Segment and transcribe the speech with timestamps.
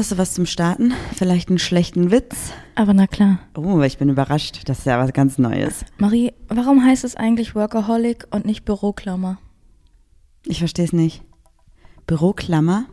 [0.00, 0.94] Hast du was zum Starten?
[1.14, 2.54] Vielleicht einen schlechten Witz?
[2.74, 3.38] Aber na klar.
[3.54, 4.62] Oh, ich bin überrascht.
[4.64, 5.84] Das ist ja was ganz Neues.
[5.98, 9.36] Marie, warum heißt es eigentlich Workaholic und nicht Büroklammer?
[10.46, 11.22] Ich verstehe es nicht.
[12.06, 12.86] Büroklammer?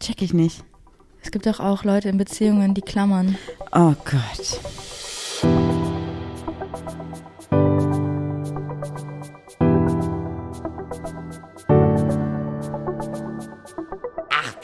[0.00, 0.64] Check ich nicht.
[1.22, 3.38] Es gibt doch auch Leute in Beziehungen, die klammern.
[3.72, 4.60] Oh Gott.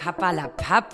[0.07, 0.93] Ach, Papa la Papp.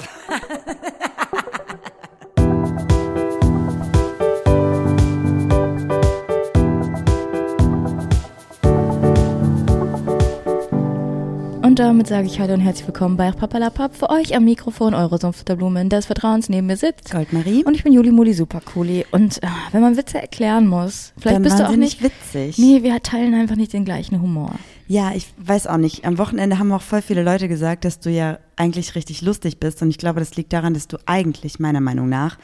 [11.62, 13.96] Und damit sage ich Hallo und herzlich willkommen bei Papalapap.
[13.96, 17.10] Für euch am Mikrofon eure Sumpfblumen des Vertrauens neben mir sitzt.
[17.10, 17.64] Goldmarie.
[17.64, 19.06] Und ich bin Juli Muli Supercooli.
[19.10, 22.58] Und äh, wenn man Witze erklären muss, vielleicht Dann bist du auch nicht witzig.
[22.58, 24.54] Nee, wir teilen einfach nicht den gleichen Humor.
[24.90, 26.04] Ja, ich weiß auch nicht.
[26.04, 29.80] Am Wochenende haben auch voll viele Leute gesagt, dass du ja eigentlich richtig lustig bist.
[29.82, 32.38] Und ich glaube, das liegt daran, dass du eigentlich, meiner Meinung nach,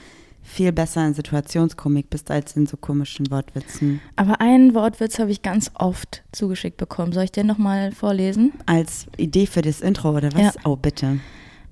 [0.45, 4.01] viel besser in Situationskomik bist als in so komischen Wortwitzen.
[4.15, 7.11] Aber einen Wortwitz habe ich ganz oft zugeschickt bekommen.
[7.11, 8.53] Soll ich den nochmal vorlesen?
[8.65, 10.41] Als Idee für das Intro oder was?
[10.41, 10.53] Ja.
[10.63, 11.19] Oh, bitte.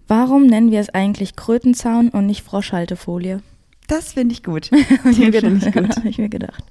[0.09, 3.43] Warum nennen wir es eigentlich Krötenzaun und nicht Froschhaltefolie?
[3.87, 4.73] Das finde ich gut.
[5.05, 5.89] Den finde ich gut.
[5.97, 6.65] Hab ich mir gedacht.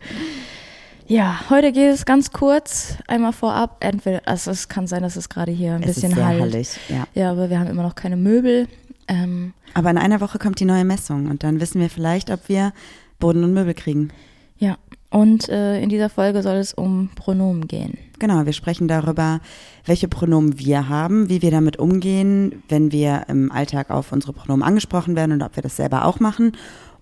[1.08, 3.78] Ja, heute geht es ganz kurz einmal vorab.
[3.82, 6.42] Entweder, also es kann sein, dass es gerade hier ein Es bisschen ist sehr halt.
[6.42, 7.06] hallig, ja.
[7.14, 8.68] Ja, aber wir haben immer noch keine Möbel.
[9.08, 12.48] Ähm, Aber in einer Woche kommt die neue Messung und dann wissen wir vielleicht, ob
[12.48, 12.72] wir
[13.20, 14.10] Boden und Möbel kriegen.
[14.58, 14.78] ja,
[15.10, 18.00] und äh, in dieser Folge soll es um Pronomen gehen.
[18.18, 19.42] Genau, wir sprechen darüber,
[19.86, 24.64] welche Pronomen wir haben, wie wir damit umgehen, wenn wir im Alltag auf unsere Pronomen
[24.64, 26.54] angesprochen werden und ob wir das selber auch machen.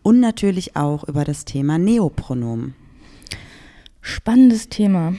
[0.04, 2.74] Und natürlich auch über das Thema Neopronomen.
[4.02, 5.14] Spannendes Thema.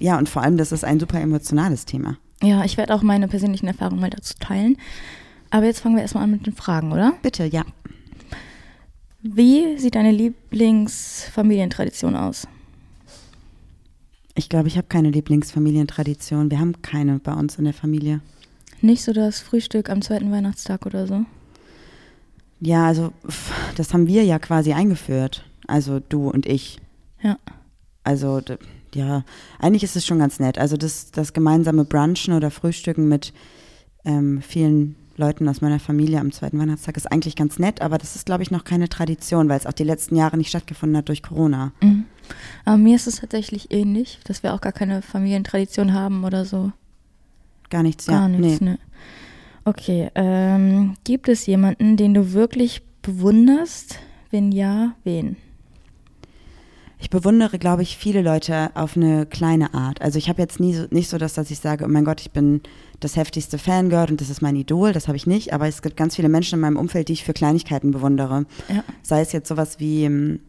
[0.00, 2.18] Ja, und vor allem, das ist ein super emotionales Thema.
[2.42, 4.76] Ja, ich werde auch meine persönlichen Erfahrungen mal dazu teilen.
[5.50, 7.14] Aber jetzt fangen wir erstmal an mit den Fragen, oder?
[7.22, 7.64] Bitte, ja.
[9.22, 12.48] Wie sieht deine Lieblingsfamilientradition aus?
[14.34, 16.50] Ich glaube, ich habe keine Lieblingsfamilientradition.
[16.50, 18.20] Wir haben keine bei uns in der Familie.
[18.80, 21.24] Nicht so das Frühstück am zweiten Weihnachtstag oder so?
[22.58, 23.12] Ja, also
[23.76, 25.44] das haben wir ja quasi eingeführt.
[25.68, 26.78] Also du und ich.
[27.22, 27.38] Ja.
[28.04, 28.40] Also
[28.94, 29.24] ja,
[29.58, 30.58] eigentlich ist es schon ganz nett.
[30.58, 33.32] Also das, das gemeinsame Brunchen oder Frühstücken mit
[34.04, 38.16] ähm, vielen Leuten aus meiner Familie am zweiten Weihnachtstag ist eigentlich ganz nett, aber das
[38.16, 41.08] ist, glaube ich, noch keine Tradition, weil es auch die letzten Jahre nicht stattgefunden hat
[41.08, 41.72] durch Corona.
[41.82, 42.04] Mhm.
[42.64, 46.72] Aber mir ist es tatsächlich ähnlich, dass wir auch gar keine Familientradition haben oder so.
[47.70, 48.38] Gar nichts, Gar ja.
[48.38, 48.70] nichts, nee.
[48.70, 48.78] ne?
[49.64, 53.98] Okay, ähm, gibt es jemanden, den du wirklich bewunderst?
[54.30, 55.36] Wenn ja, wen?
[57.02, 60.00] Ich bewundere, glaube ich, viele Leute auf eine kleine Art.
[60.00, 62.20] Also ich habe jetzt nie so, nicht so das, dass ich sage, oh mein Gott,
[62.20, 62.60] ich bin
[63.00, 64.92] das heftigste Fangirl und das ist mein Idol.
[64.92, 65.52] Das habe ich nicht.
[65.52, 68.46] Aber es gibt ganz viele Menschen in meinem Umfeld, die ich für Kleinigkeiten bewundere.
[68.68, 68.84] Ja.
[69.02, 70.42] Sei es jetzt sowas wie, ähm,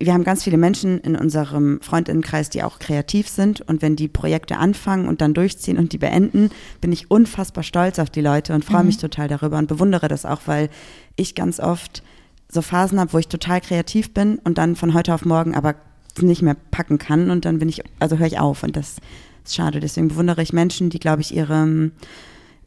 [0.00, 3.60] wir haben ganz viele Menschen in unserem Freundinnenkreis, die auch kreativ sind.
[3.60, 8.00] Und wenn die Projekte anfangen und dann durchziehen und die beenden, bin ich unfassbar stolz
[8.00, 10.68] auf die Leute und freue mich total darüber und bewundere das auch, weil
[11.14, 12.02] ich ganz oft
[12.48, 15.74] so Phasen habe, wo ich total kreativ bin und dann von heute auf morgen aber
[16.20, 18.96] nicht mehr packen kann und dann bin ich, also höre ich auf und das
[19.44, 19.80] ist schade.
[19.80, 21.90] Deswegen bewundere ich Menschen, die, glaube ich, ihre,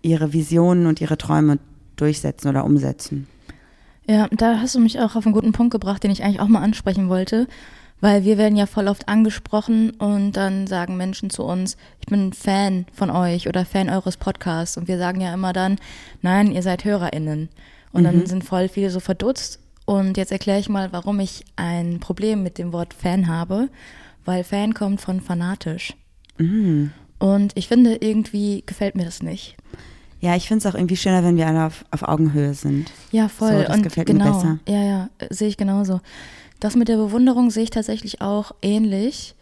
[0.02, 1.60] ihre Visionen und ihre Träume
[1.96, 3.28] durchsetzen oder umsetzen.
[4.08, 6.48] Ja, da hast du mich auch auf einen guten Punkt gebracht, den ich eigentlich auch
[6.48, 7.48] mal ansprechen wollte.
[8.02, 12.32] Weil wir werden ja voll oft angesprochen und dann sagen Menschen zu uns, ich bin
[12.32, 14.78] Fan von euch oder Fan eures Podcasts.
[14.78, 15.78] Und wir sagen ja immer dann,
[16.22, 17.50] nein, ihr seid HörerInnen.
[17.92, 19.60] Und dann sind voll viele so verdutzt.
[19.90, 23.70] Und jetzt erkläre ich mal, warum ich ein Problem mit dem Wort Fan habe.
[24.24, 25.96] Weil Fan kommt von fanatisch.
[26.38, 29.58] Und ich finde, irgendwie gefällt mir das nicht.
[30.20, 32.92] Ja, ich finde es auch irgendwie schöner, wenn wir alle auf, auf Augenhöhe sind.
[33.12, 33.50] Ja, voll.
[33.52, 34.60] So, das und gefällt mir genau, besser.
[34.68, 36.02] Ja, ja, sehe ich genauso.
[36.60, 39.34] Das mit der Bewunderung sehe ich tatsächlich auch ähnlich.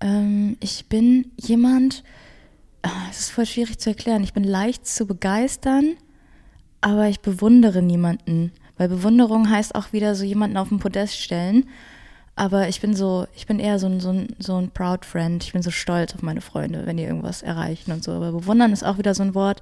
[0.00, 2.04] Ähm, ich bin jemand,
[2.80, 4.24] ah, es ist voll schwierig zu erklären.
[4.24, 5.92] Ich bin leicht zu begeistern,
[6.80, 8.50] aber ich bewundere niemanden.
[8.76, 11.66] Weil Bewunderung heißt auch wieder so jemanden auf den Podest stellen.
[12.36, 15.42] Aber ich bin so, ich bin eher so ein, so ein, so ein Proud Friend.
[15.44, 18.12] Ich bin so stolz auf meine Freunde, wenn die irgendwas erreichen und so.
[18.12, 19.60] Aber bewundern ist auch wieder so ein Wort,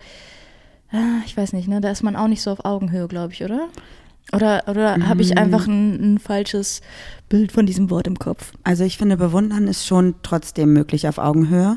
[0.90, 1.81] ah, ich weiß nicht, ne?
[1.81, 3.69] Da ist man auch nicht so auf Augenhöhe, glaube ich, oder?
[4.32, 6.81] Oder, oder habe ich einfach ein, ein falsches
[7.28, 8.52] Bild von diesem Wort im Kopf?
[8.62, 11.76] Also ich finde, bewundern ist schon trotzdem möglich auf Augenhöhe.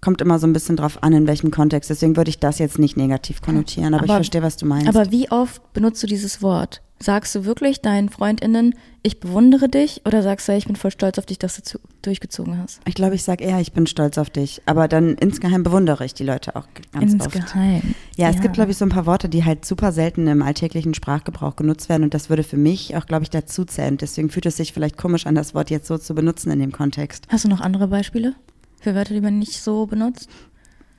[0.00, 1.90] Kommt immer so ein bisschen drauf an, in welchem Kontext.
[1.90, 4.88] Deswegen würde ich das jetzt nicht negativ konnotieren, aber, ich Aber- verstehe, was du meinst.
[4.88, 6.82] Aber wie oft benutzt du dieses Wort?
[7.00, 8.74] Sagst du wirklich deinen FreundInnen,
[9.04, 11.78] ich bewundere dich oder sagst du, ich bin voll stolz auf dich, dass du zu,
[12.02, 12.80] durchgezogen hast?
[12.86, 14.62] Ich glaube, ich sage eher, ich bin stolz auf dich.
[14.66, 17.36] Aber dann insgeheim bewundere ich die Leute auch ganz oft.
[17.36, 17.94] Insgeheim.
[18.16, 20.92] Ja, es gibt, glaube ich, so ein paar Worte, die halt super selten im alltäglichen
[20.92, 22.02] Sprachgebrauch genutzt werden.
[22.02, 23.96] Und das würde für mich auch, glaube ich, dazu zählen.
[23.96, 26.72] Deswegen fühlt es sich vielleicht komisch an, das Wort jetzt so zu benutzen in dem
[26.72, 27.26] Kontext.
[27.28, 28.34] Hast du noch andere Beispiele
[28.80, 30.28] für Wörter, die man nicht so benutzt?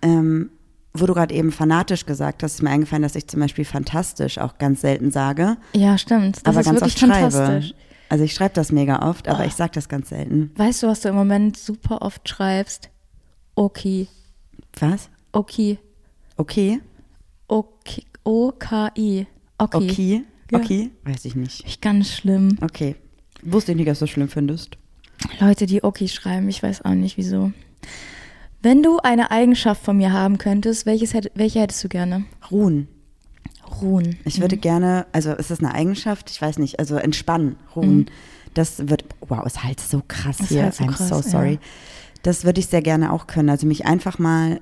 [0.01, 0.49] Ähm,
[0.93, 4.37] wo du gerade eben fanatisch gesagt hast, ist mir eingefallen, dass ich zum Beispiel fantastisch
[4.37, 6.37] auch ganz selten sage, Ja, stimmt.
[6.37, 7.31] Das aber ist ganz wirklich oft schreibe.
[7.31, 7.73] fantastisch.
[8.09, 9.47] Also ich schreibe das mega oft, aber Oh.
[9.47, 10.51] ich sage das ganz selten.
[10.55, 12.89] Weißt du, was du im Moment super oft schreibst?
[13.55, 14.07] Okay.
[14.79, 15.09] Was?
[15.31, 15.77] Okay.
[16.37, 16.79] Okay?
[17.47, 18.03] Okay.
[18.23, 19.27] O-K-I.
[19.57, 19.77] Okay.
[19.77, 20.23] Okay?
[20.51, 20.57] Ja.
[20.59, 20.89] Okay?
[21.03, 21.65] Weiß ich nicht.
[21.67, 22.57] Ich ganz schlimm.
[22.61, 22.95] Okay.
[23.43, 24.77] Wusste ich nicht, dass du das schlimm findest.
[25.39, 27.51] Leute, die okay schreiben, ich weiß auch nicht wieso.
[28.62, 32.25] Wenn du eine Eigenschaft von mir haben könntest, welches welche hättest du gerne?
[32.51, 32.88] Ruhen.
[33.81, 34.18] Ruhen.
[34.25, 36.30] Ich würde gerne, also ist das eine Eigenschaft?
[36.31, 38.07] Ich weiß nicht, also entspannen, ruhen.
[38.53, 40.63] Das wird, wow, ist halt so krass Ist hier.
[40.63, 41.21] halt so I'm krass, so ja.
[41.21, 41.59] sorry.
[42.24, 43.50] Das würde ich sehr gerne auch können.
[43.50, 44.59] Also mich einfach mal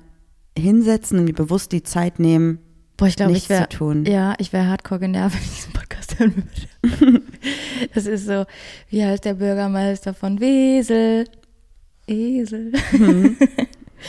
[0.56, 2.58] hinsetzen und mir bewusst die Zeit nehmen.
[2.96, 4.04] Boah, ich glaube, nichts ich wäre zu tun.
[4.04, 6.34] Ja, ich wäre hardcore genervt, wenn ich diesen Podcast hören
[6.82, 7.22] würde.
[7.94, 8.44] das ist so,
[8.90, 11.24] wie heißt der Bürgermeister von Wesel?
[12.08, 12.72] Esel.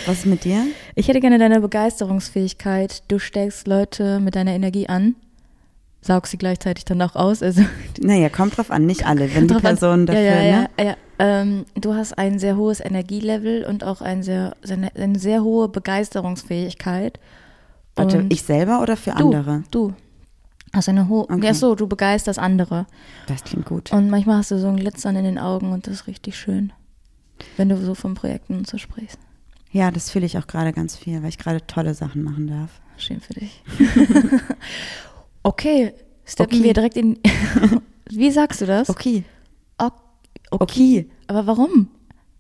[0.06, 0.64] Was ist mit dir?
[0.96, 3.04] Ich hätte gerne deine Begeisterungsfähigkeit.
[3.08, 5.16] Du steckst Leute mit deiner Energie an,
[6.02, 7.42] saugst sie gleichzeitig dann auch aus.
[7.42, 7.64] Also
[8.00, 9.34] Naja, kommt drauf an, nicht alle.
[9.34, 10.70] Wenn die Drauf an- Person dafür, ja, ja, ne?
[10.78, 10.96] ja, ja.
[11.22, 14.56] Ähm, du hast ein sehr hohes Energielevel und auch ein sehr,
[14.96, 17.20] eine, sehr hohe Begeisterungsfähigkeit.
[17.96, 19.64] Warte, Und ich selber oder für du, andere?
[19.72, 19.94] Du.
[20.72, 21.24] Hast eine hohe.
[21.24, 21.48] Okay.
[21.48, 22.86] Ja, so, du begeisterst andere.
[23.28, 23.92] Das klingt gut.
[23.92, 26.72] Und manchmal hast du so ein Glitzern in den Augen und das ist richtig schön.
[27.58, 29.20] Wenn du so von Projekten und so sprichst.
[29.72, 32.70] Ja, das fühle ich auch gerade ganz viel, weil ich gerade tolle Sachen machen darf.
[32.98, 33.62] Schön für dich.
[35.44, 35.94] okay,
[36.26, 36.64] steppen Okay.
[36.64, 37.20] wir direkt in.
[38.10, 38.90] Wie sagst du das?
[38.90, 39.24] Okay.
[39.78, 39.94] Ok-
[40.52, 41.08] Okay.
[41.28, 41.88] Aber warum?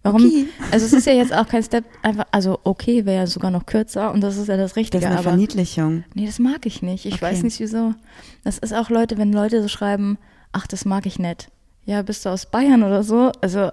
[0.01, 0.25] Warum?
[0.25, 0.47] Okay.
[0.71, 3.65] Also es ist ja jetzt auch kein Step, einfach, also okay wäre ja sogar noch
[3.67, 4.97] kürzer und das ist ja das Das Richtige.
[5.03, 6.05] ist eine aber Verniedlichung.
[6.15, 7.05] nee, das mag ich nicht.
[7.05, 7.21] Ich Okay.
[7.21, 7.93] weiß nicht wieso.
[8.43, 10.17] Das ist auch Leute, wenn Leute so schreiben,
[10.53, 11.49] ach, das mag ich nicht.
[11.85, 13.31] Ja, bist du aus Bayern oder so?
[13.41, 13.71] Also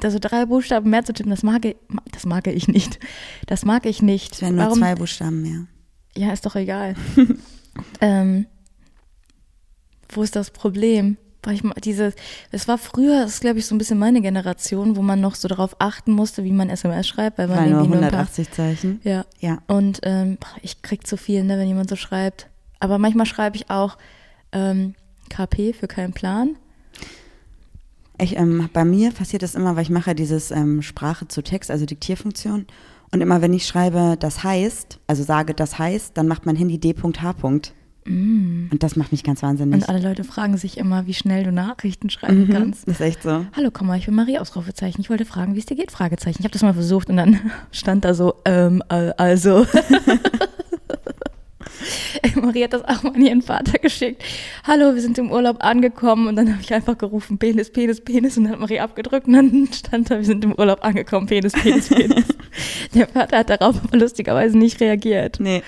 [0.00, 1.76] da so drei Buchstaben mehr zu tippen, das mag ich,
[2.12, 2.98] das mag ich nicht.
[3.46, 4.34] Das mag ich nicht.
[4.34, 4.78] Es wären nur Warum?
[4.78, 5.66] zwei Buchstaben mehr.
[6.16, 6.94] Ja, ist doch egal.
[8.00, 8.46] ähm,
[10.08, 11.16] wo ist das Problem?
[11.42, 12.14] Weil ich diese,
[12.52, 15.34] es war früher, das ist glaube ich so ein bisschen meine Generation, wo man noch
[15.34, 18.10] so darauf achten musste, wie man SMS schreibt, weil man Weil nur irgendwie nur ein
[18.10, 19.00] paar 180 Zeichen.
[19.04, 19.24] ja.
[19.40, 19.58] Ja.
[19.66, 22.48] Und ähm, ich krieg zu viel, ne, wenn jemand so schreibt.
[22.80, 23.98] Aber manchmal schreibe ich auch
[24.52, 24.94] ähm,
[25.28, 26.56] KP für keinen Plan.
[28.20, 31.70] Ich, ähm, bei mir passiert das immer, weil ich mache dieses ähm, Sprache zu Text,
[31.70, 32.66] also Diktierfunktion.
[33.12, 36.78] Und immer wenn ich schreibe, das heißt, also sage, das heißt, dann macht mein Handy
[36.78, 37.34] D.H.
[37.42, 37.72] Und
[38.80, 39.80] das macht mich ganz wahnsinnig.
[39.80, 39.82] Mm.
[39.82, 42.86] Und alle Leute fragen sich immer, wie schnell du Nachrichten schreiben Mhm, kannst.
[42.86, 43.46] das ist echt so.
[43.56, 45.00] Hallo, komm mal, ich bin Marie, Ausrufezeichen.
[45.00, 46.36] Ich wollte fragen, wie es dir geht, Fragezeichen.
[46.40, 47.38] Ich habe das mal versucht und dann
[47.72, 49.66] stand da so, ähm, äh, also.
[52.40, 54.22] Marie hat das auch mal an ihren Vater geschickt.
[54.64, 58.36] Hallo, wir sind im Urlaub angekommen und dann habe ich einfach gerufen, Penis, Penis, Penis
[58.36, 61.52] und dann hat Marie abgedrückt und dann stand da, wir sind im Urlaub angekommen, Penis,
[61.52, 62.24] Penis, Penis.
[62.94, 65.38] Der Vater hat darauf aber lustigerweise nicht reagiert.
[65.40, 65.62] Nee.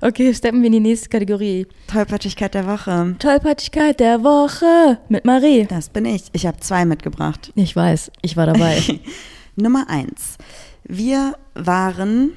[0.00, 1.66] Okay, steppen wir in die nächste Kategorie.
[1.86, 3.16] Tollpatschigkeit der Woche.
[3.18, 5.64] Tollpatschigkeit der Woche mit Marie.
[5.66, 6.24] Das bin ich.
[6.32, 7.52] Ich habe zwei mitgebracht.
[7.54, 8.82] Ich weiß, ich war dabei.
[9.56, 10.36] Nummer eins.
[10.86, 12.32] Wir waren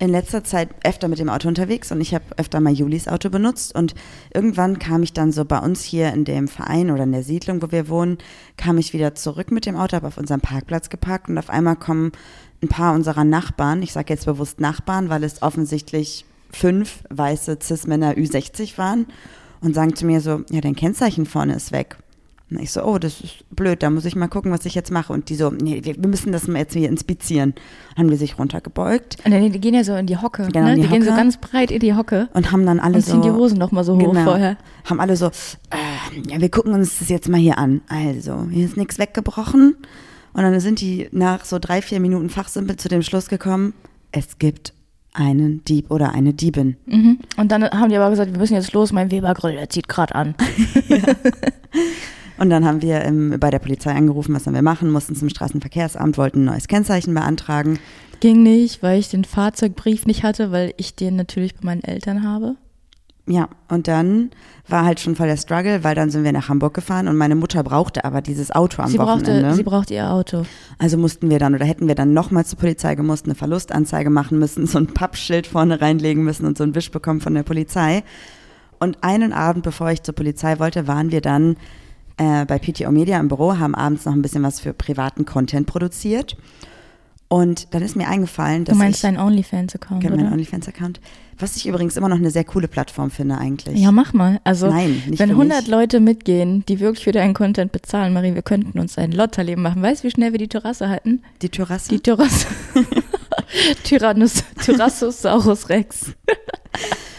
[0.00, 3.28] in letzter Zeit öfter mit dem Auto unterwegs und ich habe öfter mal Julis Auto
[3.28, 3.94] benutzt und
[4.32, 7.60] irgendwann kam ich dann so bei uns hier in dem Verein oder in der Siedlung,
[7.60, 8.16] wo wir wohnen,
[8.56, 11.76] kam ich wieder zurück mit dem Auto, habe auf unserem Parkplatz geparkt und auf einmal
[11.76, 12.12] kommen
[12.62, 18.14] ein paar unserer Nachbarn, ich sage jetzt bewusst Nachbarn, weil es offensichtlich fünf weiße Cis-Männer
[18.14, 19.06] Ü60 waren
[19.60, 21.98] und sagen zu mir so, ja, dein Kennzeichen vorne ist weg.
[22.50, 24.90] Und ich so, oh, das ist blöd, da muss ich mal gucken, was ich jetzt
[24.90, 25.12] mache.
[25.12, 27.54] Und die so, nee, wir wir müssen das mal jetzt hier inspizieren.
[27.90, 30.48] Dann haben die sich runtergebeugt Und dann, die gehen ja so in die Hocke.
[30.52, 30.74] Genau, ne?
[30.74, 31.20] die, die gehen so Hocke.
[31.20, 33.12] ganz breit in die Hocke und haben dann alle und so.
[33.12, 34.56] ziehen die Hosen noch mal so hoch genau, vorher.
[34.84, 37.82] Haben alle so, äh, ja, wir gucken uns das jetzt mal hier an.
[37.88, 39.76] Also, hier ist nichts weggebrochen.
[40.32, 43.74] Und dann sind die nach so drei, vier Minuten Fachsimpel zu dem Schluss gekommen,
[44.12, 44.72] es gibt
[45.12, 46.76] einen Dieb oder eine Diebin.
[46.86, 47.18] Mhm.
[47.36, 50.14] Und dann haben die aber gesagt, wir müssen jetzt los, mein Webergrill, der zieht gerade
[50.14, 50.34] an.
[52.40, 55.28] Und dann haben wir ähm, bei der Polizei angerufen, was sollen wir machen, mussten zum
[55.28, 57.78] Straßenverkehrsamt, wollten ein neues Kennzeichen beantragen.
[58.20, 62.24] Ging nicht, weil ich den Fahrzeugbrief nicht hatte, weil ich den natürlich bei meinen Eltern
[62.24, 62.56] habe.
[63.26, 64.30] Ja, und dann
[64.66, 67.34] war halt schon voll der Struggle, weil dann sind wir nach Hamburg gefahren und meine
[67.34, 69.42] Mutter brauchte aber dieses Auto am sie, Wochenende.
[69.42, 70.44] brauchte, sie brauchte ihr Auto.
[70.78, 74.38] also mussten wir dann oder hätten wir dann nochmal zur Polizei gemusst, eine Verlustanzeige machen
[74.38, 78.02] müssen, so ein Pappschild vorne reinlegen müssen und so einen Wisch bekommen von der Polizei.
[78.78, 81.56] Und einen Abend, bevor ich zur Polizei wollte, waren wir dann
[82.20, 85.66] äh, bei PTO Media im Büro, haben abends noch ein bisschen was für privaten Content
[85.66, 86.36] produziert.
[87.28, 91.00] Und dann ist mir eingefallen, dass Du meinst ich deinen OnlyFans-Account, Genau, mein OnlyFans-Account,
[91.38, 93.78] was ich übrigens immer noch eine sehr coole Plattform finde eigentlich.
[93.78, 94.40] Ja, mach mal.
[94.42, 95.68] Also, Nein, wenn für 100 mich.
[95.68, 99.80] Leute mitgehen, die wirklich für deinen Content bezahlen, Marie, wir könnten uns ein Lotterleben machen.
[99.80, 101.22] Weißt du, wie schnell wir die Terrasse halten?
[101.40, 101.88] Die Terrasse.
[101.90, 102.48] Die Terrasse.
[103.84, 106.12] Tyrannus, Tyrannosaurus Rex.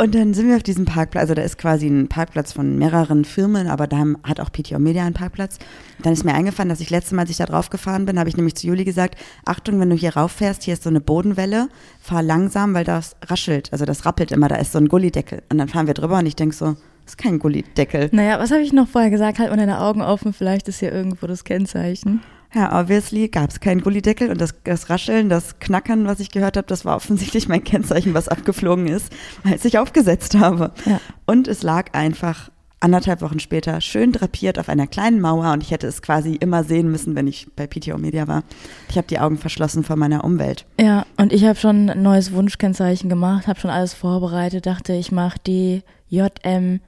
[0.00, 3.24] Und dann sind wir auf diesem Parkplatz, also da ist quasi ein Parkplatz von mehreren
[3.24, 5.58] Firmen, aber da hat auch PTO Media einen Parkplatz.
[6.02, 8.28] Dann ist mir eingefallen, dass ich letztes Mal, als ich da drauf gefahren bin, habe
[8.28, 11.68] ich nämlich zu Juli gesagt, Achtung, wenn du hier rauffährst, hier ist so eine Bodenwelle,
[12.00, 15.42] fahr langsam, weil das raschelt, also das rappelt immer, da ist so ein Gullideckel.
[15.48, 18.08] Und dann fahren wir drüber und ich denke so, das ist kein Gullideckel.
[18.12, 19.40] Naja, was habe ich noch vorher gesagt?
[19.40, 22.20] Halt mal deine Augen offen, vielleicht ist hier irgendwo das Kennzeichen.
[22.54, 26.56] Ja, obviously gab es keinen Gullideckel und das, das Rascheln, das Knackern, was ich gehört
[26.56, 29.12] habe, das war offensichtlich mein Kennzeichen, was abgeflogen ist,
[29.44, 30.72] als ich aufgesetzt habe.
[30.86, 31.00] Ja.
[31.26, 32.50] Und es lag einfach
[32.80, 36.64] anderthalb Wochen später schön drapiert auf einer kleinen Mauer und ich hätte es quasi immer
[36.64, 38.44] sehen müssen, wenn ich bei PTO Media war.
[38.88, 40.64] Ich habe die Augen verschlossen vor meiner Umwelt.
[40.80, 45.12] Ja, und ich habe schon ein neues Wunschkennzeichen gemacht, habe schon alles vorbereitet, dachte, ich
[45.12, 46.80] mache die JM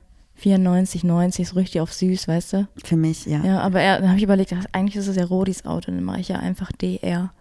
[0.45, 2.69] 9490, so richtig auf süß, weißt du?
[2.85, 3.45] Für mich, ja.
[3.45, 6.21] Ja, aber er, dann habe ich überlegt, eigentlich ist es ja Rodis Auto, dann mache
[6.21, 7.33] ich ja einfach DR.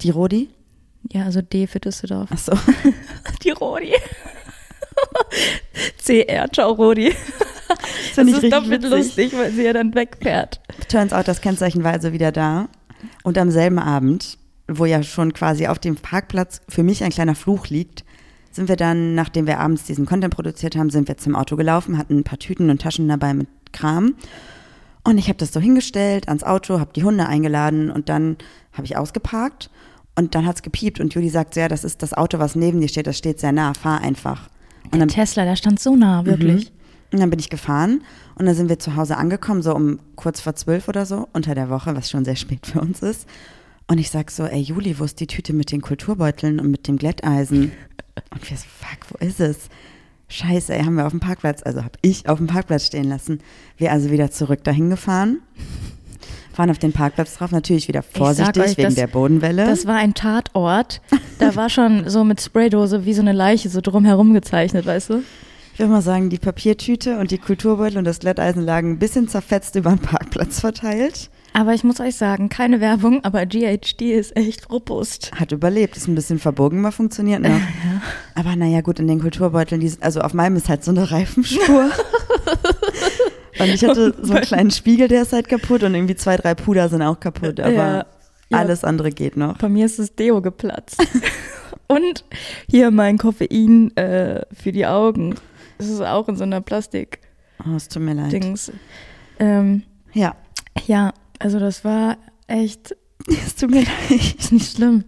[0.00, 0.50] Die Rodi?
[1.12, 2.30] Ja, also D für Düsseldorf.
[2.32, 2.52] Ach so.
[3.42, 3.92] Die Rodi.
[6.04, 7.14] CR, ciao Rodi.
[8.14, 8.90] Das ich ist doppelt witzig.
[8.90, 10.60] lustig, weil sie ja dann wegfährt.
[10.88, 12.68] Turns out, das Kennzeichen war also wieder da.
[13.24, 17.34] Und am selben Abend, wo ja schon quasi auf dem Parkplatz für mich ein kleiner
[17.34, 18.04] Fluch liegt,
[18.56, 21.98] sind wir dann, nachdem wir abends diesen Content produziert haben, sind wir zum Auto gelaufen,
[21.98, 24.14] hatten ein paar Tüten und Taschen dabei mit Kram.
[25.04, 28.36] Und ich habe das so hingestellt ans Auto, habe die Hunde eingeladen und dann
[28.72, 29.70] habe ich ausgeparkt
[30.16, 32.80] und dann hat's gepiept und Juli sagt so, ja, das ist das Auto, was neben
[32.80, 34.48] dir steht, das steht sehr nah, fahr einfach.
[34.84, 36.72] Und Der dann Tesla, der stand so nah, wirklich.
[37.12, 38.02] und dann bin ich gefahren
[38.34, 41.54] und dann sind wir zu Hause angekommen, so um kurz vor zwölf oder so, unter
[41.54, 43.28] der Woche, was schon sehr spät für uns ist.
[43.88, 46.88] Und ich sag so, ey Juli, wo ist die Tüte mit den Kulturbeuteln und mit
[46.88, 47.70] dem Glätteisen?
[48.30, 49.68] Und wir so, fuck, wo ist es?
[50.28, 53.40] Scheiße, ey, haben wir auf dem Parkplatz, also hab ich auf dem Parkplatz stehen lassen.
[53.76, 55.38] Wir also wieder zurück dahin gefahren,
[56.52, 59.66] fahren auf den Parkplatz drauf, natürlich wieder vorsichtig euch, wegen das- der Bodenwelle.
[59.66, 61.00] Das war ein Tatort.
[61.38, 65.22] Da war schon so mit Spraydose wie so eine Leiche so drumherum gezeichnet, weißt du?
[65.74, 69.28] Ich würde mal sagen, die Papiertüte und die Kulturbeutel und das Glätteisen lagen ein bisschen
[69.28, 71.28] zerfetzt über den Parkplatz verteilt.
[71.58, 75.30] Aber ich muss euch sagen, keine Werbung, aber GHD ist echt robust.
[75.34, 77.60] Hat überlebt, ist ein bisschen verbogen, mal funktioniert noch.
[78.34, 81.90] Aber naja, gut, in den Kulturbeuteln, die, also auf meinem ist halt so eine Reifenspur.
[83.58, 86.54] und ich hatte so einen kleinen Spiegel, der ist halt kaputt und irgendwie zwei, drei
[86.54, 88.06] Puder sind auch kaputt, aber Ja.
[88.50, 88.58] Ja.
[88.58, 89.56] alles andere geht noch.
[89.56, 91.02] Bei mir ist das Deo geplatzt.
[91.88, 92.24] Und
[92.68, 95.36] hier mein Koffein äh, für die Augen.
[95.78, 97.66] Das ist auch in so einer Plastik-Dings.
[97.72, 98.34] Oh, es tut mir leid.
[99.38, 99.82] Ähm,
[100.12, 100.34] Ja,
[100.86, 102.16] ja, also das war
[102.46, 102.96] echt
[103.28, 104.34] es tut mir leid.
[104.38, 105.04] Ist nicht schlimm.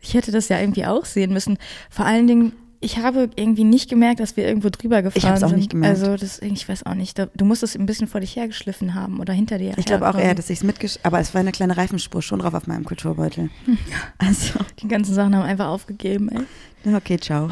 [0.00, 1.58] Ich hätte das ja irgendwie auch sehen müssen.
[1.90, 5.42] Vor allen Dingen, ich habe irgendwie nicht gemerkt, dass wir irgendwo drüber gefahren Ich hab's
[5.42, 5.58] auch sind.
[5.58, 5.98] nicht gemerkt.
[5.98, 7.18] Also das, ich weiß auch nicht.
[7.34, 9.74] Du musst es ein bisschen vor dich hergeschliffen haben oder hinter dir.
[9.76, 10.98] Ich glaube auch her eher, dass ich es mitgesch...
[11.02, 13.50] Aber es war eine kleine Reifenspur schon drauf auf meinem Kulturbeutel.
[14.18, 16.94] Also, Die ganzen Sachen haben einfach aufgegeben, ey.
[16.94, 17.50] okay, ciao.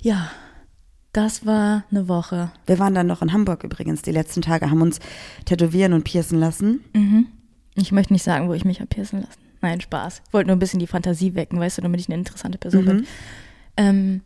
[0.00, 0.30] Ja,
[1.12, 2.50] das war eine Woche.
[2.66, 4.98] Wir waren dann noch in Hamburg übrigens die letzten Tage, haben uns
[5.44, 6.82] tätowieren und piercen lassen.
[6.94, 7.26] Mhm.
[7.74, 9.40] Ich möchte nicht sagen, wo ich mich habe piercen lassen.
[9.60, 10.22] Nein, Spaß.
[10.26, 12.84] Ich wollte nur ein bisschen die Fantasie wecken, weißt du, damit ich eine interessante Person
[12.84, 12.96] bin.
[12.96, 13.06] Mhm.
[13.76, 14.20] Ähm,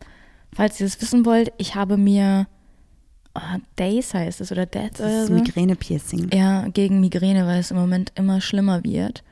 [0.53, 2.47] falls ihr das wissen wollt, ich habe mir
[3.35, 5.33] oh, Days heißt es oder Death Das ist so.
[5.33, 6.29] Migräne-Piercing.
[6.33, 9.23] Ja, gegen Migräne, weil es im Moment immer schlimmer wird.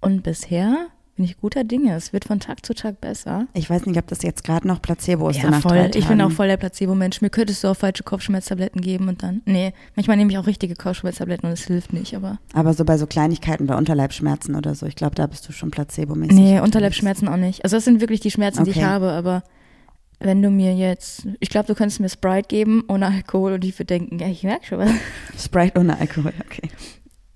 [0.00, 1.94] Und bisher bin ich guter Dinge.
[1.94, 3.46] Es wird von Tag zu Tag besser.
[3.54, 5.42] Ich weiß nicht, ob das jetzt gerade noch Placebo ist.
[5.42, 5.90] ja, voll.
[5.94, 7.22] Ich bin auch voll der Placebo-Mensch.
[7.22, 9.40] Mir könntest du auch falsche Kopfschmerztabletten geben und dann.
[9.46, 12.38] Nee, manchmal nehme ich auch richtige Kopfschmerztabletten und es hilft nicht, aber.
[12.52, 15.70] Aber so bei so Kleinigkeiten oder Unterleibsschmerzen oder so, ich glaube, da bist du schon
[15.70, 16.34] placebo-mäßig.
[16.34, 16.64] Nee, unterwegs.
[16.64, 17.64] Unterleibsschmerzen auch nicht.
[17.64, 18.86] Also das sind wirklich die Schmerzen, die ich Okay.
[18.86, 19.42] habe, aber
[20.20, 23.74] wenn du mir jetzt, ich glaube, du könntest mir Sprite geben ohne Alkohol und ich
[23.78, 24.90] würde denken, ja, ich merke schon was.
[25.42, 26.68] Sprite ohne Alkohol, okay.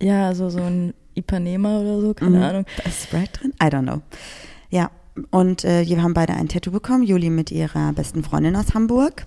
[0.02, 2.42] Ja, also so ein Ipanema oder so, keine Mhm.
[2.42, 2.64] Ahnung.
[2.76, 3.52] Da ist Sprite drin?
[3.62, 4.02] I don't know.
[4.70, 4.90] Ja,
[5.30, 9.26] und äh, wir haben beide ein Tattoo bekommen, Juli mit ihrer besten Freundin aus Hamburg.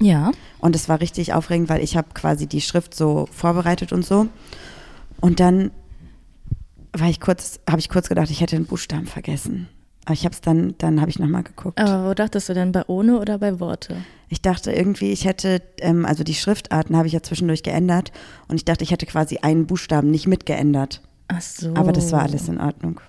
[0.00, 0.32] Ja.
[0.60, 4.28] Und es war richtig aufregend, weil ich habe quasi die Schrift so vorbereitet und so.
[5.20, 5.70] Und dann
[6.92, 9.68] war ich kurz, habe ich kurz gedacht, ich hätte einen Buchstaben vergessen.
[10.06, 11.78] Aber ich habe es dann, dann habe ich nochmal geguckt.
[11.78, 13.96] Aber wo dachtest du denn, bei ohne oder bei Worte?
[14.30, 18.10] Ich dachte irgendwie, ich hätte, ähm, also die Schriftarten habe ich ja zwischendurch geändert
[18.48, 21.02] und ich dachte, ich hätte quasi einen Buchstaben nicht mitgeändert.
[21.32, 21.74] Ach so.
[21.74, 23.00] Aber das war alles in Ordnung.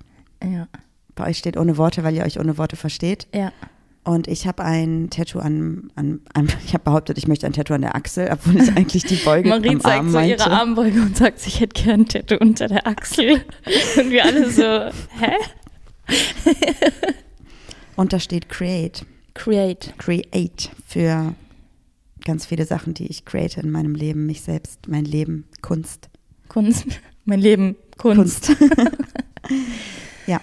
[0.44, 0.68] Ja.
[1.16, 3.28] Bei euch steht ohne Worte, weil ihr euch ohne Worte versteht.
[3.34, 3.52] Ja.
[4.04, 7.74] Und ich habe ein Tattoo an, an, an ich habe behauptet, ich möchte ein Tattoo
[7.74, 10.36] an der Achsel, obwohl ich eigentlich die Beuge Marie am zeigt Arm so meinte.
[10.36, 13.42] ihre Armbeuge und sagt, ich hätte gern ein Tattoo unter der Achsel.
[13.98, 14.64] Und wir alle so,
[15.20, 15.36] hä?
[17.96, 19.06] Und da steht Create.
[19.34, 19.94] Create.
[19.98, 21.36] Create für
[22.26, 26.10] ganz viele Sachen, die ich create in meinem Leben, mich selbst, mein Leben, Kunst.
[26.48, 26.86] Kunst.
[27.26, 28.52] Mein Leben, Kunst.
[30.28, 30.40] ja.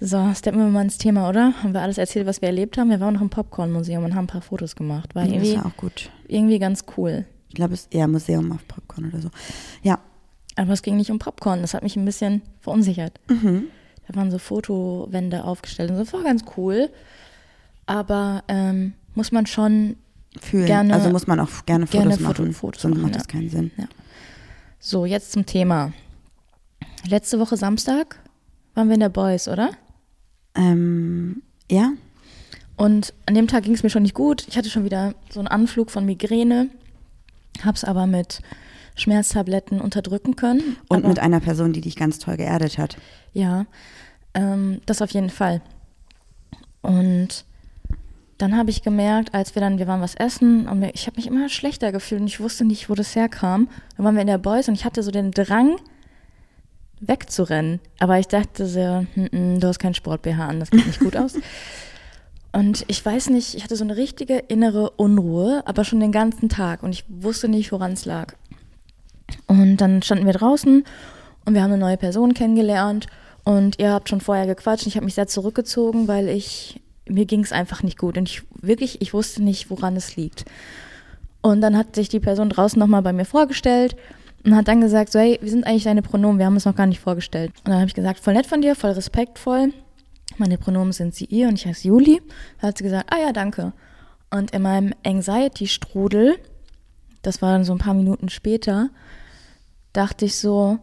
[0.00, 1.54] So, steppen wir mal ins Thema, oder?
[1.62, 2.90] Haben wir alles erzählt, was wir erlebt haben?
[2.90, 5.14] Wir waren noch im Popcorn-Museum und haben ein paar Fotos gemacht.
[5.14, 6.10] War Das irgendwie, ist auch gut.
[6.28, 7.24] irgendwie ganz cool.
[7.48, 9.30] Ich glaube, es ist eher Museum auf Popcorn oder so.
[9.82, 9.98] Ja.
[10.56, 11.62] Aber es ging nicht um Popcorn.
[11.62, 13.18] Das hat mich ein bisschen verunsichert.
[13.28, 13.64] Mhm.
[14.06, 16.04] Da waren so Fotowände aufgestellt und so.
[16.04, 16.90] Das war ganz cool.
[17.86, 19.96] Aber ähm, muss man schon
[20.40, 20.66] Fühlen.
[20.66, 22.52] Gerne- also muss man auch gerne Fotos gerne machen.
[22.52, 23.18] Fotos Sonst machen, macht ja.
[23.18, 23.70] das keinen Sinn.
[24.78, 25.92] So, jetzt zum Thema.
[27.08, 28.20] Letzte Woche Samstag
[28.74, 29.70] waren wir in der Boys, oder?
[30.54, 31.92] Ähm, ja.
[32.76, 34.46] Und an dem Tag ging es mir schon nicht gut.
[34.46, 36.68] Ich hatte schon wieder so einen Anflug von Migräne,
[37.64, 38.42] hab's aber mit
[38.94, 40.76] Schmerztabletten unterdrücken können.
[40.88, 42.98] Und aber, mit einer Person, die dich ganz toll geerdet hat.
[43.32, 43.64] Ja,
[44.34, 45.62] ähm, das auf jeden Fall.
[46.82, 47.46] Und
[48.36, 51.26] dann habe ich gemerkt, als wir dann, wir waren was essen und ich habe mich
[51.26, 53.68] immer schlechter gefühlt und ich wusste nicht, wo das herkam.
[53.96, 55.78] Dann waren wir in der Boys und ich hatte so den Drang,
[57.00, 57.80] wegzurennen.
[57.98, 61.16] Aber ich dachte so, hm, hm, du hast keinen Sport-BH an, das geht nicht gut
[61.16, 61.34] aus.
[62.52, 66.48] Und ich weiß nicht, ich hatte so eine richtige innere Unruhe, aber schon den ganzen
[66.48, 68.34] Tag und ich wusste nicht, woran es lag.
[69.46, 70.82] Und dann standen wir draußen
[71.44, 73.06] und wir haben eine neue Person kennengelernt
[73.44, 74.86] und ihr habt schon vorher gequatscht.
[74.86, 78.42] Ich habe mich sehr zurückgezogen, weil ich mir ging es einfach nicht gut und ich
[78.60, 80.44] wirklich, ich wusste nicht, woran es liegt.
[81.40, 83.96] Und dann hat sich die Person draußen nochmal bei mir vorgestellt
[84.44, 86.38] und hat dann gesagt, so, hey, wie sind eigentlich deine Pronomen?
[86.38, 87.52] Wir haben uns noch gar nicht vorgestellt.
[87.58, 89.72] Und dann habe ich gesagt, voll nett von dir, voll respektvoll.
[90.36, 92.22] Meine Pronomen sind sie ihr und ich heiße Juli.
[92.60, 93.72] Da hat sie gesagt, ah ja, danke.
[94.30, 96.38] Und in meinem Anxiety-Strudel,
[97.22, 98.90] das war dann so ein paar Minuten später,
[99.92, 100.78] dachte ich so,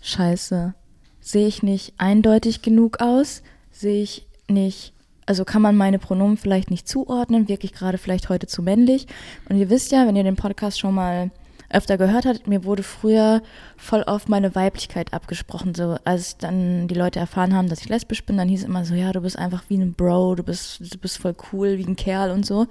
[0.00, 0.74] scheiße,
[1.20, 3.42] sehe ich nicht eindeutig genug aus?
[3.70, 4.92] Sehe ich nicht,
[5.26, 9.06] also kann man meine Pronomen vielleicht nicht zuordnen, wirklich gerade vielleicht heute zu männlich?
[9.48, 11.30] Und ihr wisst ja, wenn ihr den Podcast schon mal
[11.70, 13.42] öfter gehört habt, mir wurde früher
[13.76, 15.74] voll oft meine Weiblichkeit abgesprochen.
[15.74, 18.84] So, als dann die Leute erfahren haben, dass ich lesbisch bin, dann hieß es immer
[18.84, 21.84] so, ja, du bist einfach wie ein Bro, du bist, du bist voll cool, wie
[21.84, 22.66] ein Kerl und so.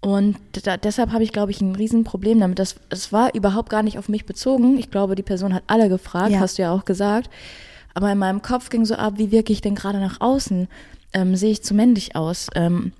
[0.00, 2.58] Und da, deshalb habe ich, glaube ich, ein Riesenproblem damit.
[2.58, 4.78] Das, es war überhaupt gar nicht auf mich bezogen.
[4.78, 6.40] Ich glaube, die Person hat alle gefragt, Ja.
[6.40, 7.28] hast du ja auch gesagt.
[7.92, 10.68] Aber in meinem Kopf ging so ab, wie wirke ich denn gerade nach außen?
[11.12, 12.46] Ähm, sehe ich zu männlich aus?
[12.54, 12.92] Ähm,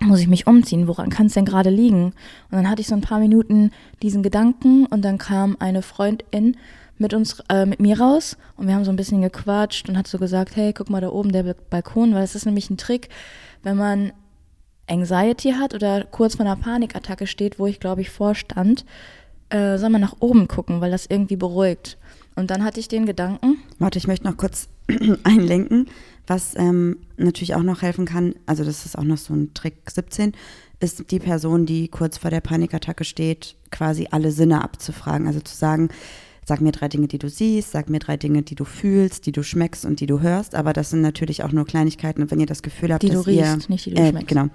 [0.00, 0.86] muss ich mich umziehen?
[0.86, 2.06] Woran kann es denn gerade liegen?
[2.06, 3.70] Und dann hatte ich so ein paar Minuten
[4.02, 6.56] diesen Gedanken und dann kam eine Freundin
[6.98, 10.06] mit uns, äh, mit mir raus und wir haben so ein bisschen gequatscht und hat
[10.06, 13.08] so gesagt, hey, guck mal da oben der Balkon, weil es ist nämlich ein Trick,
[13.62, 14.12] wenn man
[14.88, 18.84] Anxiety hat oder kurz vor einer Panikattacke steht, wo ich glaube ich vorstand,
[19.50, 21.98] äh, soll man nach oben gucken, weil das irgendwie beruhigt.
[22.34, 24.68] Und dann hatte ich den Gedanken, Warte, ich möchte noch kurz
[25.24, 25.88] einlenken,
[26.28, 28.34] was ähm, natürlich auch noch helfen kann.
[28.46, 30.32] Also, das ist auch noch so ein Trick 17,
[30.80, 35.26] ist die Person, die kurz vor der Panikattacke steht, quasi alle Sinne abzufragen.
[35.26, 35.88] Also zu sagen,
[36.44, 39.32] sag mir drei Dinge, die du siehst, sag mir drei Dinge, die du fühlst, die
[39.32, 40.54] du schmeckst und die du hörst.
[40.54, 42.22] Aber das sind natürlich auch nur Kleinigkeiten.
[42.22, 43.42] Und wenn ihr das Gefühl habt, Die du dass ihr.
[43.54, 44.28] riechst, nicht die du äh, schmeckst.
[44.28, 44.46] Genau.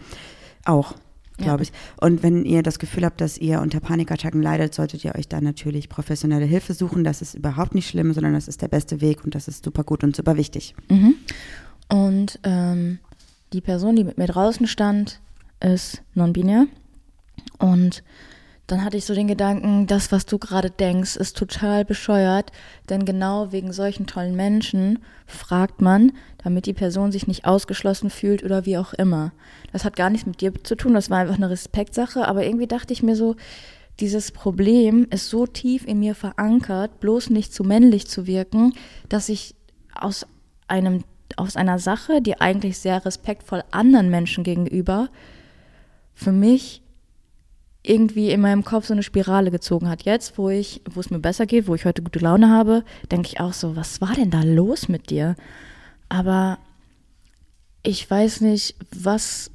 [0.65, 0.95] Auch.
[1.39, 1.45] Ja.
[1.45, 1.71] Glaube ich.
[1.99, 5.41] Und wenn ihr das Gefühl habt, dass ihr unter Panikattacken leidet, solltet ihr euch da
[5.41, 7.03] natürlich professionelle Hilfe suchen.
[7.03, 9.83] Das ist überhaupt nicht schlimm, sondern das ist der beste Weg und das ist super
[9.83, 10.75] gut und super wichtig.
[10.89, 11.15] Mhm.
[11.93, 12.97] Und ähm,
[13.53, 15.19] die Person, die mit mir draußen stand,
[15.59, 16.65] ist non-binär.
[17.59, 18.03] Und
[18.65, 22.51] dann hatte ich so den Gedanken, das, was du gerade denkst, ist total bescheuert.
[22.89, 28.43] Denn genau wegen solchen tollen Menschen fragt man, damit die Person sich nicht ausgeschlossen fühlt
[28.43, 29.31] oder wie auch immer.
[29.71, 32.27] Das hat gar nichts mit dir zu tun, das war einfach eine Respektsache.
[32.27, 33.35] Aber irgendwie dachte ich mir so,
[33.99, 38.73] dieses Problem ist so tief in mir verankert, bloß nicht zu männlich zu wirken,
[39.09, 39.53] dass ich
[39.93, 40.25] aus
[40.67, 41.03] einem
[41.37, 45.09] aus einer Sache, die eigentlich sehr respektvoll anderen Menschen gegenüber,
[46.13, 46.81] für mich
[47.83, 50.03] irgendwie in meinem Kopf so eine Spirale gezogen hat.
[50.03, 53.27] Jetzt, wo ich, wo es mir besser geht, wo ich heute gute Laune habe, denke
[53.27, 55.35] ich auch so, was war denn da los mit dir?
[56.07, 56.59] Aber
[57.83, 59.51] ich weiß nicht, was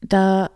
[0.00, 0.50] da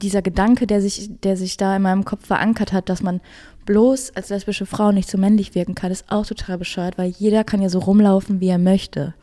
[0.00, 3.20] dieser Gedanke, der sich, der sich da in meinem Kopf verankert hat, dass man
[3.64, 7.42] bloß als lesbische Frau nicht so männlich wirken kann, ist auch total bescheuert, weil jeder
[7.42, 9.14] kann ja so rumlaufen, wie er möchte.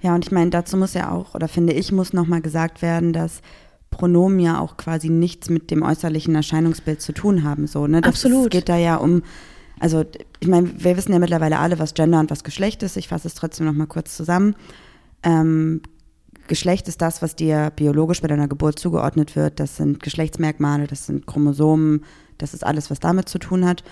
[0.00, 3.12] Ja, und ich meine, dazu muss ja auch, oder finde ich, muss nochmal gesagt werden,
[3.12, 3.40] dass
[3.90, 7.66] Pronomen ja auch quasi nichts mit dem äußerlichen Erscheinungsbild zu tun haben.
[7.66, 8.00] So, ne?
[8.00, 8.46] Das Absolut.
[8.46, 9.22] Es geht da ja um,
[9.80, 10.04] also
[10.40, 12.96] ich meine, wir wissen ja mittlerweile alle, was Gender und was Geschlecht ist.
[12.96, 14.54] Ich fasse es trotzdem nochmal kurz zusammen.
[15.22, 15.82] Ähm,
[16.46, 19.60] Geschlecht ist das, was dir biologisch bei deiner Geburt zugeordnet wird.
[19.60, 22.04] Das sind Geschlechtsmerkmale, das sind Chromosomen,
[22.38, 23.84] das ist alles, was damit zu tun hat.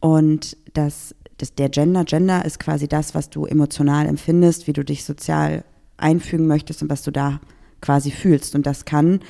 [0.00, 4.84] Und das, das, der Gender, Gender ist quasi das, was du emotional empfindest, wie du
[4.84, 5.64] dich sozial
[5.96, 7.40] einfügen möchtest und was du da
[7.80, 8.54] quasi fühlst.
[8.54, 9.20] Und das kann,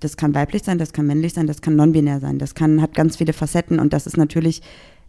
[0.00, 2.94] das kann weiblich sein, das kann männlich sein, das kann non-binär sein, das kann, hat
[2.94, 4.62] ganz viele Facetten und das ist natürlich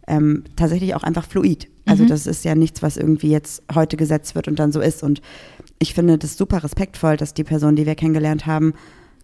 [0.06, 1.68] ähm, tatsächlich auch einfach fluid.
[1.84, 2.08] Also mhm.
[2.08, 5.02] das ist ja nichts, was irgendwie jetzt heute gesetzt wird und dann so ist.
[5.02, 5.20] Und
[5.78, 8.74] ich finde das super respektvoll, dass die Person, die wir kennengelernt haben,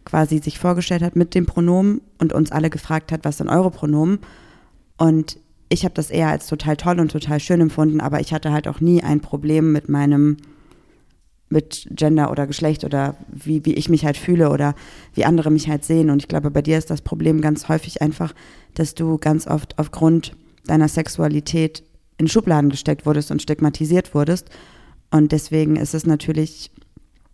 [0.05, 3.71] quasi sich vorgestellt hat mit dem Pronomen und uns alle gefragt hat, was sind eure
[3.71, 4.19] Pronomen?
[4.99, 5.39] Und
[5.73, 8.69] ich habe das eher als total toll und total schön empfunden, aber ich hatte halt
[8.69, 10.37] auch nie ein Problem mit meinem
[11.49, 14.75] mit Gender oder Geschlecht oder wie, wie ich mich halt fühle oder
[15.13, 16.09] wie andere mich halt sehen.
[16.09, 18.33] Und ich glaube, bei dir ist das Problem ganz häufig einfach,
[18.75, 21.83] dass du ganz oft aufgrund deiner Sexualität
[22.17, 24.49] in Schubladen gesteckt wurdest und stigmatisiert wurdest.
[25.11, 26.71] Und deswegen ist es natürlich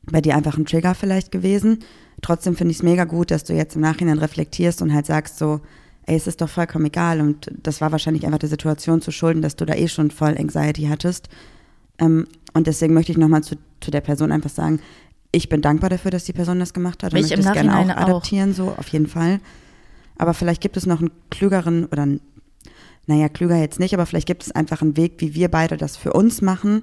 [0.02, 1.78] bei dir einfach ein Trigger vielleicht gewesen.
[2.20, 5.38] Trotzdem finde ich es mega gut, dass du jetzt im Nachhinein reflektierst und halt sagst
[5.38, 5.60] so,
[6.08, 7.20] ey, es ist doch vollkommen egal.
[7.20, 10.36] Und das war wahrscheinlich einfach der Situation zu schulden, dass du da eh schon voll
[10.38, 11.28] Anxiety hattest.
[11.98, 14.80] Ähm, und deswegen möchte ich nochmal zu, zu der Person einfach sagen,
[15.30, 17.78] ich bin dankbar dafür, dass die Person das gemacht hat und ich möchte es gerne
[17.78, 18.56] auch adaptieren, auch.
[18.56, 19.40] so auf jeden Fall.
[20.16, 22.20] Aber vielleicht gibt es noch einen klügeren oder einen
[23.06, 25.96] naja, klüger jetzt nicht, aber vielleicht gibt es einfach einen Weg, wie wir beide das
[25.96, 26.82] für uns machen,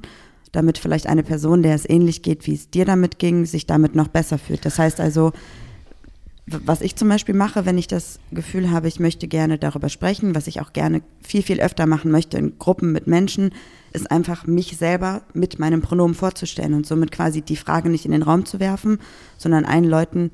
[0.52, 3.96] damit vielleicht eine Person, der es ähnlich geht, wie es dir damit ging, sich damit
[3.96, 4.66] noch besser fühlt.
[4.66, 5.34] Das heißt also,
[6.48, 10.36] was ich zum Beispiel mache, wenn ich das Gefühl habe, ich möchte gerne darüber sprechen,
[10.36, 13.52] was ich auch gerne viel, viel öfter machen möchte in Gruppen mit Menschen,
[13.94, 18.12] ist einfach mich selber mit meinem Pronomen vorzustellen und somit quasi die Frage nicht in
[18.12, 19.00] den Raum zu werfen,
[19.38, 20.32] sondern allen Leuten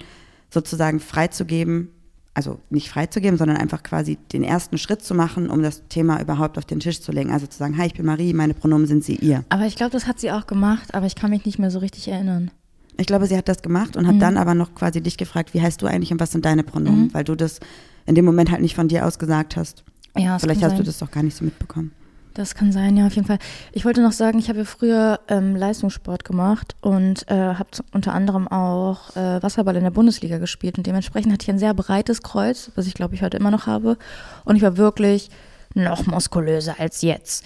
[0.50, 1.90] sozusagen freizugeben,
[2.34, 6.58] also nicht freizugeben, sondern einfach quasi den ersten Schritt zu machen, um das Thema überhaupt
[6.58, 7.32] auf den Tisch zu legen.
[7.32, 9.46] Also zu sagen, hi, ich bin Marie, meine Pronomen sind sie ihr.
[9.48, 11.80] Aber ich glaube, das hat sie auch gemacht, aber ich kann mich nicht mehr so
[11.80, 12.52] richtig erinnern.
[13.02, 14.20] Ich glaube, sie hat das gemacht und hat mhm.
[14.20, 17.06] dann aber noch quasi dich gefragt, wie heißt du eigentlich und was sind deine Pronomen,
[17.06, 17.14] mhm.
[17.14, 17.60] weil du das
[18.06, 19.84] in dem Moment halt nicht von dir aus gesagt hast.
[20.18, 20.80] Ja, Vielleicht hast sein.
[20.80, 21.92] du das doch gar nicht so mitbekommen.
[22.34, 23.40] Das kann sein, ja, auf jeden Fall.
[23.74, 28.14] Ich wollte noch sagen, ich habe ja früher ähm, Leistungssport gemacht und äh, habe unter
[28.14, 32.22] anderem auch äh, Wasserball in der Bundesliga gespielt und dementsprechend hatte ich ein sehr breites
[32.22, 33.98] Kreuz, was ich glaube ich heute immer noch habe.
[34.46, 35.30] Und ich war wirklich
[35.74, 37.44] noch muskulöser als jetzt.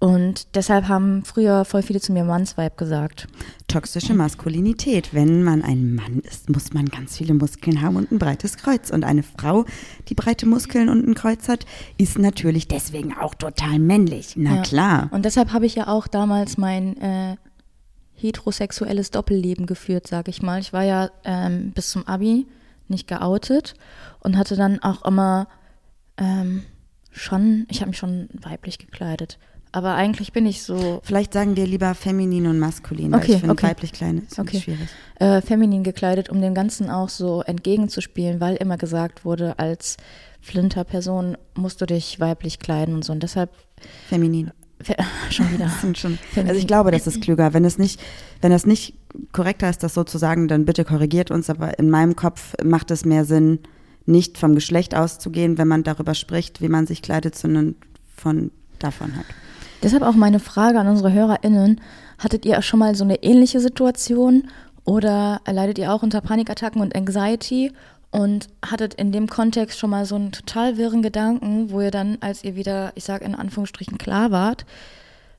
[0.00, 3.28] Und deshalb haben früher voll viele zu mir Mannsweib gesagt.
[3.68, 5.12] Toxische Maskulinität.
[5.12, 8.88] Wenn man ein Mann ist, muss man ganz viele Muskeln haben und ein breites Kreuz.
[8.90, 9.66] Und eine Frau,
[10.08, 11.66] die breite Muskeln und ein Kreuz hat,
[11.98, 14.36] ist natürlich deswegen auch total männlich.
[14.36, 14.62] Na ja.
[14.62, 15.08] klar.
[15.12, 17.36] Und deshalb habe ich ja auch damals mein äh,
[18.14, 20.60] heterosexuelles Doppelleben geführt, sage ich mal.
[20.60, 22.46] Ich war ja ähm, bis zum Abi
[22.88, 23.74] nicht geoutet
[24.20, 25.46] und hatte dann auch immer
[26.16, 26.62] ähm,
[27.10, 29.38] schon, ich habe mich schon weiblich gekleidet.
[29.72, 31.00] Aber eigentlich bin ich so.
[31.04, 33.66] Vielleicht sagen wir lieber feminin und maskulin, okay, weil ich finde okay.
[33.68, 34.60] weiblich klein ist okay.
[34.60, 34.88] schwierig.
[35.16, 39.96] Äh, feminin gekleidet, um dem Ganzen auch so entgegenzuspielen, weil immer gesagt wurde, als
[40.40, 43.12] Flinter-Person musst du dich weiblich kleiden und so.
[43.12, 43.50] Und deshalb.
[44.08, 44.50] Feminin.
[45.30, 45.70] schon wieder.
[45.94, 47.52] schon, also ich glaube, das ist klüger.
[47.52, 48.00] Wenn es nicht,
[48.40, 48.94] wenn das nicht
[49.32, 51.50] korrekter ist, das so zu sagen, dann bitte korrigiert uns.
[51.50, 53.60] Aber in meinem Kopf macht es mehr Sinn,
[54.06, 57.76] nicht vom Geschlecht auszugehen, wenn man darüber spricht, wie man sich kleidet, sondern
[58.16, 59.26] von davon halt.
[59.82, 61.80] Deshalb auch meine Frage an unsere HörerInnen.
[62.18, 64.48] Hattet ihr schon mal so eine ähnliche Situation
[64.84, 67.72] oder leidet ihr auch unter Panikattacken und Anxiety
[68.10, 72.18] und hattet in dem Kontext schon mal so einen total wirren Gedanken, wo ihr dann,
[72.20, 74.66] als ihr wieder, ich sag in Anführungsstrichen, klar wart,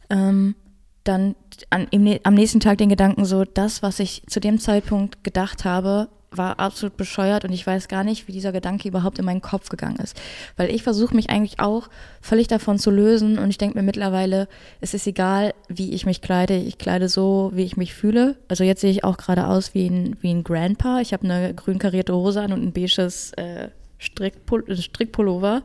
[0.09, 0.55] ähm,
[1.03, 1.35] dann
[1.69, 5.65] an, im, am nächsten Tag den Gedanken so, das, was ich zu dem Zeitpunkt gedacht
[5.65, 9.41] habe, war absolut bescheuert und ich weiß gar nicht, wie dieser Gedanke überhaupt in meinen
[9.41, 10.19] Kopf gegangen ist.
[10.55, 11.89] Weil ich versuche mich eigentlich auch
[12.21, 14.47] völlig davon zu lösen und ich denke mir mittlerweile,
[14.79, 16.55] es ist egal, wie ich mich kleide.
[16.55, 18.37] Ich kleide so, wie ich mich fühle.
[18.47, 21.01] Also jetzt sehe ich auch gerade aus wie ein, wie ein Grandpa.
[21.01, 23.67] Ich habe eine grün karierte Hose an und ein beiges äh,
[23.97, 25.63] Strickpul Strickpullover.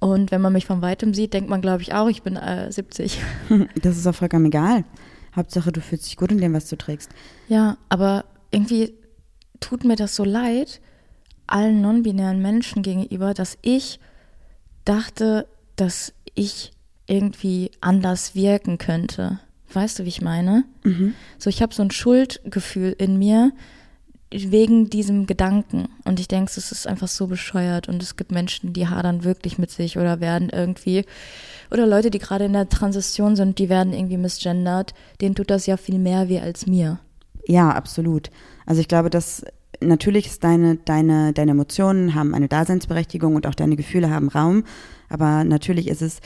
[0.00, 2.72] Und wenn man mich von weitem sieht, denkt man, glaube ich, auch, ich bin äh,
[2.72, 3.20] 70.
[3.80, 4.84] Das ist auch vollkommen egal.
[5.36, 7.10] Hauptsache, du fühlst dich gut in dem, was du trägst.
[7.48, 8.94] Ja, aber irgendwie
[9.62, 10.80] tut mir das so leid,
[11.46, 13.98] allen non-binären Menschen gegenüber, dass ich
[14.84, 15.46] dachte,
[15.76, 16.72] dass ich
[17.06, 19.38] irgendwie anders wirken könnte.
[19.72, 20.64] Weißt du, wie ich meine?
[20.84, 21.14] Mhm.
[21.38, 23.52] So, ich habe so ein Schuldgefühl in mir
[24.30, 25.88] wegen diesem Gedanken.
[26.04, 27.88] Und ich denke, es ist einfach so bescheuert.
[27.88, 31.04] Und es gibt Menschen, die hadern wirklich mit sich oder werden irgendwie,
[31.70, 34.94] oder Leute, die gerade in der Transition sind, die werden irgendwie misgendert.
[35.20, 36.98] Denen tut das ja viel mehr weh als mir.
[37.46, 38.30] Ja, absolut.
[38.66, 39.44] Also ich glaube, dass
[39.80, 44.64] natürlich ist deine, deine, deine Emotionen haben eine Daseinsberechtigung und auch deine Gefühle haben Raum.
[45.08, 46.20] Aber natürlich ist es,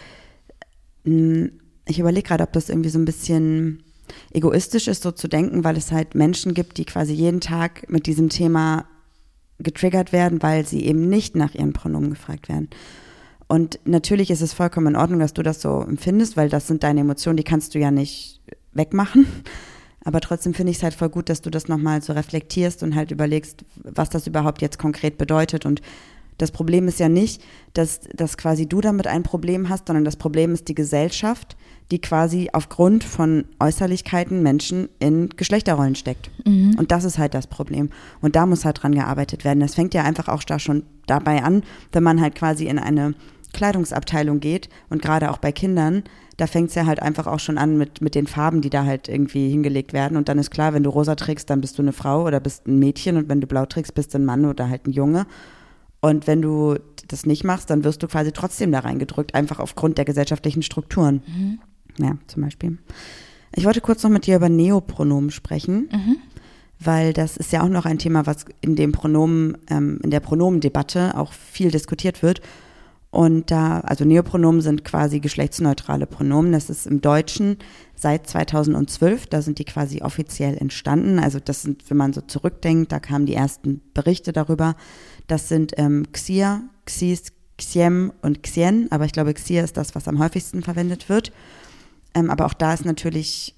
[1.04, 1.52] hm,
[1.86, 3.82] ich überlege gerade, ob das irgendwie so ein bisschen
[4.32, 8.06] egoistisch ist, so zu denken, weil es halt Menschen gibt, die quasi jeden Tag mit
[8.06, 8.86] diesem Thema
[9.58, 12.68] getriggert werden, weil sie eben nicht nach ihren Pronomen gefragt werden.
[13.48, 16.82] Und natürlich ist es vollkommen in Ordnung, dass du das so empfindest, weil das sind
[16.82, 18.40] deine Emotionen, die kannst du ja nicht
[18.72, 19.26] wegmachen.
[20.06, 22.94] Aber trotzdem finde ich es halt voll gut, dass du das nochmal so reflektierst und
[22.94, 25.66] halt überlegst, was das überhaupt jetzt konkret bedeutet.
[25.66, 25.82] Und
[26.38, 27.42] das Problem ist ja nicht,
[27.74, 31.56] dass, dass quasi du damit ein Problem hast, sondern das Problem ist die Gesellschaft,
[31.90, 36.30] die quasi aufgrund von Äußerlichkeiten Menschen in Geschlechterrollen steckt.
[36.46, 36.76] Mhm.
[36.78, 37.90] Und das ist halt das Problem.
[38.20, 39.58] Und da muss halt dran gearbeitet werden.
[39.58, 43.14] Das fängt ja einfach auch da schon dabei an, wenn man halt quasi in eine
[43.52, 46.04] Kleidungsabteilung geht und gerade auch bei Kindern,
[46.36, 48.84] da fängt es ja halt einfach auch schon an mit, mit den Farben, die da
[48.84, 50.16] halt irgendwie hingelegt werden.
[50.16, 52.66] Und dann ist klar, wenn du rosa trägst, dann bist du eine Frau oder bist
[52.66, 55.26] ein Mädchen und wenn du blau trägst, bist du ein Mann oder halt ein Junge.
[56.00, 56.76] Und wenn du
[57.08, 61.22] das nicht machst, dann wirst du quasi trotzdem da reingedrückt, einfach aufgrund der gesellschaftlichen Strukturen.
[61.26, 61.58] Mhm.
[61.98, 62.78] Ja, zum Beispiel.
[63.54, 66.16] Ich wollte kurz noch mit dir über Neopronomen sprechen, Mhm.
[66.78, 70.20] weil das ist ja auch noch ein Thema, was in dem Pronomen, ähm, in der
[70.20, 72.42] Pronomendebatte auch viel diskutiert wird.
[73.16, 76.52] Und da, also Neopronomen sind quasi geschlechtsneutrale Pronomen.
[76.52, 77.56] Das ist im Deutschen
[77.94, 81.18] seit 2012, da sind die quasi offiziell entstanden.
[81.18, 84.76] Also das sind, wenn man so zurückdenkt, da kamen die ersten Berichte darüber.
[85.28, 90.08] Das sind ähm, Xia, Xis, Xiem und Xien, aber ich glaube, Xia ist das, was
[90.08, 91.32] am häufigsten verwendet wird.
[92.12, 93.54] Ähm, aber auch da ist natürlich,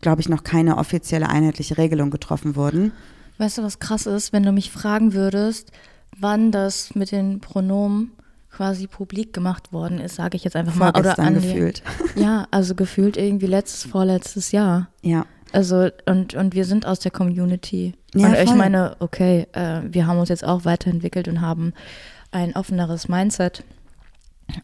[0.00, 2.92] glaube ich, noch keine offizielle einheitliche Regelung getroffen worden.
[3.38, 5.72] Weißt du, was krass ist, wenn du mich fragen würdest,
[6.16, 8.12] wann das mit den Pronomen
[8.52, 10.90] quasi publik gemacht worden ist, sage ich jetzt einfach mal.
[10.90, 11.82] Oder Vorgestern an die- gefühlt.
[12.14, 14.88] Ja, also gefühlt irgendwie letztes, vorletztes Jahr.
[15.00, 15.24] Ja.
[15.52, 17.94] Also, und, und wir sind aus der Community.
[18.14, 18.56] Ja, und ich voll.
[18.56, 21.72] meine, okay, äh, wir haben uns jetzt auch weiterentwickelt und haben
[22.30, 23.64] ein offeneres Mindset.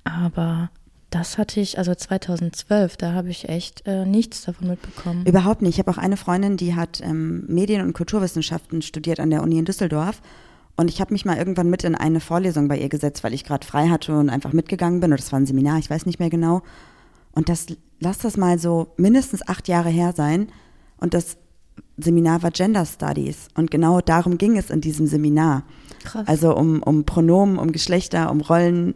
[0.05, 0.71] Aber
[1.11, 5.25] das hatte ich, also 2012, da habe ich echt äh, nichts davon mitbekommen.
[5.27, 5.75] Überhaupt nicht.
[5.75, 9.59] Ich habe auch eine Freundin, die hat ähm, Medien- und Kulturwissenschaften studiert an der Uni
[9.59, 10.21] in Düsseldorf.
[10.79, 13.43] Und ich habe mich mal irgendwann mit in eine Vorlesung bei ihr gesetzt, weil ich
[13.43, 15.11] gerade frei hatte und einfach mitgegangen bin.
[15.11, 16.63] Oder das war ein Seminar, ich weiß nicht mehr genau.
[17.33, 17.67] Und das,
[17.99, 20.47] lass das mal so mindestens acht Jahre her sein.
[20.99, 21.37] Und das
[21.97, 23.49] Seminar war Gender Studies.
[23.57, 25.65] Und genau darum ging es in diesem Seminar.
[26.05, 26.29] Krass.
[26.29, 28.95] Also um, um Pronomen, um Geschlechter, um Rollen,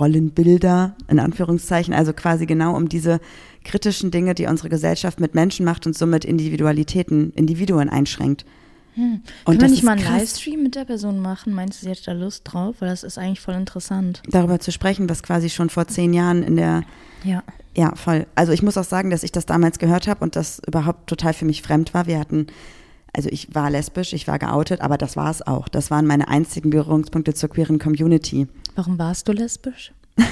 [0.00, 1.94] Rollenbilder, in Anführungszeichen.
[1.94, 3.20] Also quasi genau um diese
[3.62, 8.44] kritischen Dinge, die unsere Gesellschaft mit Menschen macht und somit Individualitäten, Individuen einschränkt.
[8.94, 9.22] Hm.
[9.44, 10.20] Und Können wir nicht mal einen krass.
[10.20, 11.54] Livestream mit der Person machen?
[11.54, 12.76] Meinst du, sie hat da Lust drauf?
[12.80, 14.22] Weil das ist eigentlich voll interessant.
[14.28, 16.82] Darüber zu sprechen, was quasi schon vor zehn Jahren in der
[17.24, 17.42] Ja.
[17.74, 18.26] Ja, voll.
[18.34, 21.32] Also ich muss auch sagen, dass ich das damals gehört habe und das überhaupt total
[21.32, 22.06] für mich fremd war.
[22.06, 22.48] Wir hatten,
[23.14, 25.68] also ich war lesbisch, ich war geoutet, aber das war es auch.
[25.68, 28.46] Das waren meine einzigen Berührungspunkte zur queeren Community.
[28.74, 29.92] Warum warst du lesbisch?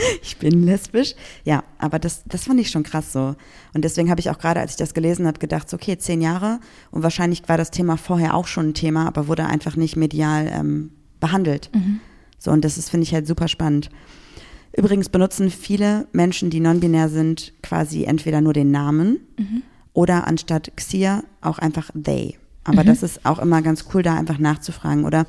[0.22, 1.14] Ich bin lesbisch.
[1.44, 3.34] Ja, aber das, das fand ich schon krass so.
[3.74, 6.20] Und deswegen habe ich auch gerade, als ich das gelesen habe, gedacht, so, okay, zehn
[6.20, 6.60] Jahre.
[6.90, 10.50] Und wahrscheinlich war das Thema vorher auch schon ein Thema, aber wurde einfach nicht medial
[10.52, 11.70] ähm, behandelt.
[12.38, 13.90] So, und das ist, finde ich halt super spannend.
[14.76, 19.18] Übrigens benutzen viele Menschen, die non-binär sind, quasi entweder nur den Namen
[19.92, 22.38] oder anstatt Xia auch einfach they.
[22.64, 25.04] Aber das ist auch immer ganz cool, da einfach nachzufragen.
[25.04, 25.26] Oder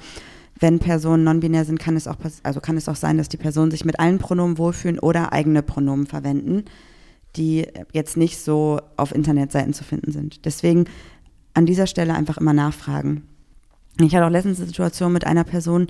[0.61, 3.71] wenn Personen non-binär sind, kann es auch also kann es auch sein, dass die Personen
[3.71, 6.65] sich mit allen Pronomen wohlfühlen oder eigene Pronomen verwenden,
[7.35, 10.45] die jetzt nicht so auf Internetseiten zu finden sind.
[10.45, 10.85] Deswegen
[11.55, 13.23] an dieser Stelle einfach immer nachfragen.
[13.99, 15.87] Ich hatte auch letztens eine Situation mit einer Person,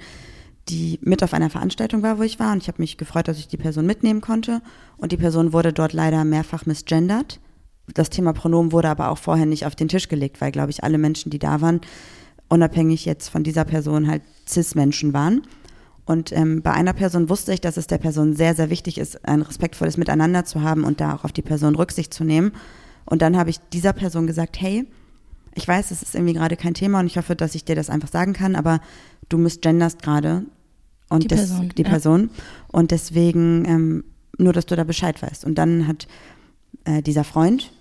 [0.70, 2.54] die mit auf einer Veranstaltung war, wo ich war.
[2.54, 4.62] Und ich habe mich gefreut, dass ich die Person mitnehmen konnte.
[4.98, 7.40] Und die Person wurde dort leider mehrfach misgendert.
[7.94, 10.84] Das Thema Pronomen wurde aber auch vorher nicht auf den Tisch gelegt, weil, glaube ich,
[10.84, 11.82] alle Menschen, die da waren,
[12.52, 15.42] unabhängig jetzt von dieser Person halt Cis-Menschen waren.
[16.06, 19.26] Und ähm, bei einer Person wusste ich, dass es der Person sehr, sehr wichtig ist,
[19.28, 22.52] ein respektvolles Miteinander zu haben und da auch auf die Person Rücksicht zu nehmen.
[23.06, 24.86] Und dann habe ich dieser Person gesagt, hey,
[25.56, 27.90] ich weiß, es ist irgendwie gerade kein Thema und ich hoffe, dass ich dir das
[27.90, 28.82] einfach sagen kann, aber
[29.30, 30.44] du misgenderst gerade
[31.10, 31.90] und Die des- Person, die ja.
[31.90, 32.30] Person
[32.68, 34.04] und deswegen ähm,
[34.38, 35.46] nur, dass du da Bescheid weißt.
[35.46, 36.08] Und dann hat
[36.86, 37.72] äh, dieser Freund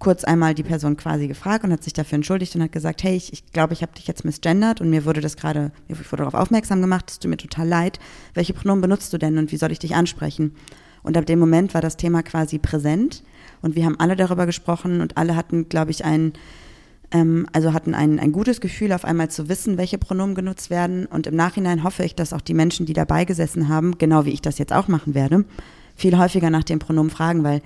[0.00, 3.14] kurz einmal die Person quasi gefragt und hat sich dafür entschuldigt und hat gesagt, hey,
[3.14, 6.24] ich, ich glaube, ich habe dich jetzt misgendert und mir wurde das gerade, ich wurde
[6.24, 8.00] darauf aufmerksam gemacht, es tut mir total leid.
[8.34, 10.56] Welche Pronomen benutzt du denn und wie soll ich dich ansprechen?
[11.02, 13.22] Und ab dem Moment war das Thema quasi präsent
[13.62, 16.32] und wir haben alle darüber gesprochen und alle hatten, glaube ich, ein,
[17.10, 21.06] ähm, also hatten ein, ein gutes Gefühl, auf einmal zu wissen, welche Pronomen genutzt werden.
[21.06, 24.30] Und im Nachhinein hoffe ich, dass auch die Menschen, die dabei gesessen haben, genau wie
[24.30, 25.44] ich das jetzt auch machen werde,
[25.94, 27.60] viel häufiger nach den Pronomen fragen, weil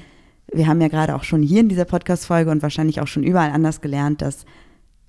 [0.52, 3.50] wir haben ja gerade auch schon hier in dieser Podcast-Folge und wahrscheinlich auch schon überall
[3.50, 4.44] anders gelernt, dass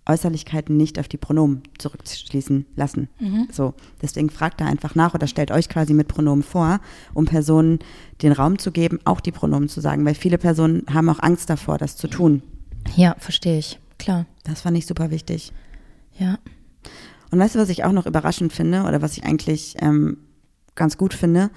[0.08, 3.10] Äußerlichkeiten nicht auf die Pronomen zurückschließen lassen.
[3.52, 6.80] So, deswegen fragt da einfach nach oder stellt euch quasi mit Pronomen vor,
[7.14, 7.80] um Personen
[8.22, 11.50] den Raum zu geben, auch die Pronomen zu sagen, weil viele Personen haben auch Angst
[11.50, 12.44] davor, das zu tun.
[12.96, 13.80] Ja, verstehe ich.
[13.98, 14.26] Klar.
[14.44, 15.52] Das fand ich super wichtig.
[16.18, 16.38] Ja.
[17.32, 20.18] Und weißt du, was ich auch noch überraschend finde oder was ich eigentlich ähm,
[20.76, 21.50] ganz gut finde,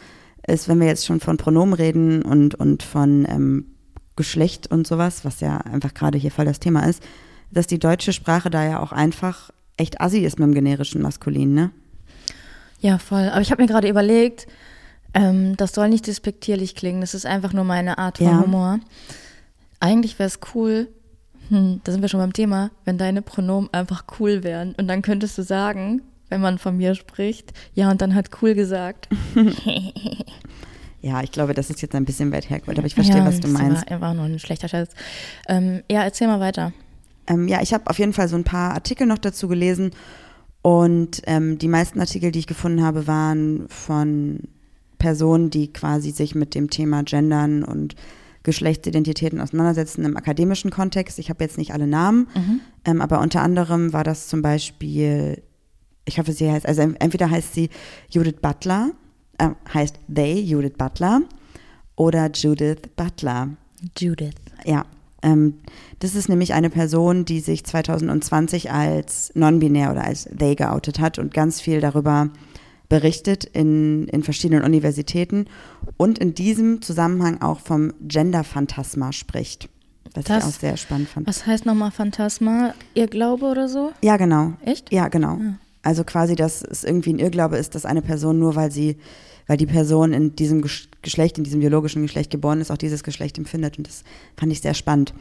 [0.48, 3.66] ist, wenn wir jetzt schon von Pronomen reden und, und von ähm,
[4.16, 7.02] Geschlecht und sowas, was ja einfach gerade hier voll das Thema ist,
[7.50, 11.54] dass die deutsche Sprache da ja auch einfach echt assi ist mit dem generischen Maskulin,
[11.54, 11.70] ne?
[12.80, 13.28] Ja, voll.
[13.30, 14.46] Aber ich habe mir gerade überlegt,
[15.14, 18.40] ähm, das soll nicht despektierlich klingen, das ist einfach nur meine Art von Ja.
[18.40, 18.80] Humor.
[19.80, 20.88] Eigentlich wäre es cool,
[21.48, 24.74] hm, da sind wir schon beim Thema, wenn deine Pronomen einfach cool wären.
[24.76, 28.55] Und dann könntest du sagen, wenn man von mir spricht, ja, und dann hat cool
[28.55, 29.09] gesagt.
[31.01, 33.38] Ja, ich glaube, das ist jetzt ein bisschen weit hergeholt, aber ich verstehe, ja, was
[33.38, 33.88] du meinst.
[33.88, 34.88] War, war nur ein schlechter Scheiß.
[35.47, 36.73] Ähm, ja, erzähl mal weiter.
[37.29, 39.93] Ähm, ja, ich habe auf jeden Fall so ein paar Artikel noch dazu gelesen
[40.62, 44.41] und ähm, die meisten Artikel, die ich gefunden habe, waren von
[44.99, 47.95] Personen, die quasi sich mit dem Thema Gendern und
[48.43, 51.19] Geschlechtsidentitäten auseinandersetzen im akademischen Kontext.
[51.19, 52.29] Ich habe jetzt nicht alle Namen,
[52.85, 55.43] ähm, aber unter anderem war das zum Beispiel,
[56.09, 57.71] ich hoffe, sie heißt, also entweder heißt sie
[58.11, 58.90] Judith Butler,
[59.38, 61.23] äh, heißt they Judith Butler
[61.97, 63.51] oder Judith Butler.
[63.97, 64.35] Judith.
[64.64, 64.85] Ja,
[65.23, 65.55] ähm,
[66.01, 71.18] das ist nämlich eine Person, die sich 2020 als non-binär oder als they geoutet hat
[71.18, 72.29] und ganz viel darüber
[72.88, 75.44] berichtet in, in verschiedenen Universitäten
[75.99, 79.68] und in diesem Zusammenhang auch vom Gender-Phantasma spricht.
[80.14, 81.27] Was Das- ich auch sehr spannend fand.
[81.27, 82.73] Was heißt nochmal Phantasma?
[82.94, 83.92] Ihr Glaube oder so?
[84.03, 84.55] Ja, genau.
[84.64, 84.90] Echt?
[84.90, 85.38] Ja, genau.
[85.83, 88.97] Also quasi, dass es irgendwie ein Irrglaube ist, dass eine Person nur, weil sie,
[89.47, 93.05] weil die Person in diesem Gesch- Geschlecht, in diesem biologischen Geschlecht geboren ist, auch dieses
[93.05, 93.79] Geschlecht empfindet.
[93.79, 94.03] Und das
[94.37, 95.14] fand ich sehr spannend.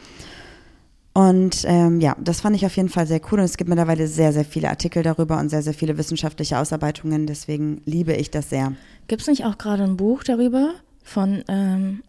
[1.14, 3.40] Und ähm, ja, das fand ich auf jeden Fall sehr cool.
[3.40, 7.26] Und es gibt mittlerweile sehr, sehr viele Artikel darüber und sehr, sehr viele wissenschaftliche Ausarbeitungen.
[7.26, 8.74] Deswegen liebe ich das sehr.
[9.08, 12.04] Gibt es nicht auch gerade ein Buch darüber von ähm,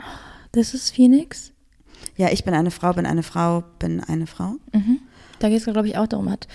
[0.53, 1.53] This is Phoenix?
[2.17, 4.57] Ja, ich bin eine Frau, bin eine Frau, bin eine Frau.
[4.73, 4.99] Mhm.
[5.39, 6.49] Da geht es, glaube ich, auch darum, hat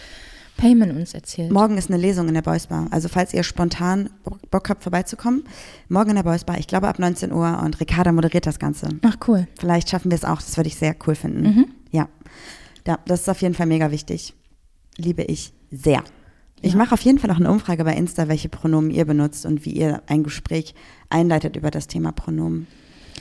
[0.63, 1.51] Payman uns erzählt.
[1.51, 2.87] Morgen ist eine Lesung in der Boys Bar.
[2.91, 4.09] Also falls ihr spontan
[4.49, 5.43] Bock- habt, vorbeizukommen,
[5.89, 6.57] morgen in der Boys Bar.
[6.57, 8.87] Ich glaube ab 19 Uhr und Ricarda moderiert das Ganze.
[9.01, 9.45] Ach, cool.
[9.59, 10.37] Vielleicht schaffen wir es auch.
[10.37, 11.41] Das würde ich sehr cool finden.
[11.43, 11.65] Mhm.
[11.91, 12.07] Ja.
[12.87, 14.33] ja, das ist auf jeden Fall mega wichtig.
[14.97, 16.01] Liebe ich sehr.
[16.61, 16.77] Ich Ja.
[16.77, 19.71] mache auf jeden Fall auch eine Umfrage bei Insta, welche Pronomen ihr benutzt und wie
[19.73, 20.75] ihr ein Gespräch
[21.09, 22.67] einleitet über das Thema Pronomen.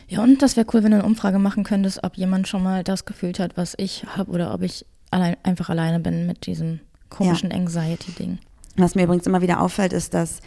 [0.07, 2.85] Ja, und das wäre cool, wenn du eine Umfrage machen könntest, ob jemand schon mal
[2.85, 6.79] das gefühlt hat, was ich habe, oder ob ich allein, einfach alleine bin mit diesem
[7.13, 8.39] komischen Anxiety-Ding.
[8.77, 10.41] Was mir übrigens immer wieder auffällt, ist, dass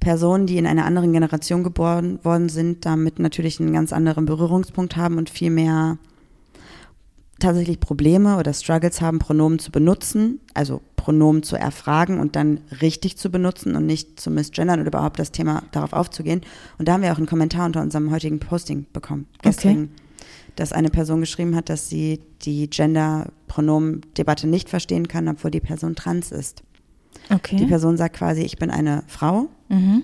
[0.00, 4.96] Personen, die in einer anderen Generation geboren worden sind, damit natürlich einen ganz anderen Berührungspunkt
[4.96, 5.98] haben und viel mehr
[7.38, 13.16] tatsächlich Probleme oder Struggles haben, Pronomen zu benutzen, also Pronomen zu erfragen und dann richtig
[13.16, 16.42] zu benutzen und nicht zu misgendern oder überhaupt das Thema darauf aufzugehen.
[16.78, 19.90] Und da haben wir auch einen Kommentar unter unserem heutigen Posting bekommen, gestern,
[20.58, 25.94] dass eine Person geschrieben hat, dass sie die Gender-Pronomen-Debatte nicht verstehen kann, obwohl die Person
[25.94, 26.64] trans ist.
[27.30, 27.56] Okay.
[27.56, 30.02] Die Person sagt quasi, ich bin eine Frau mhm.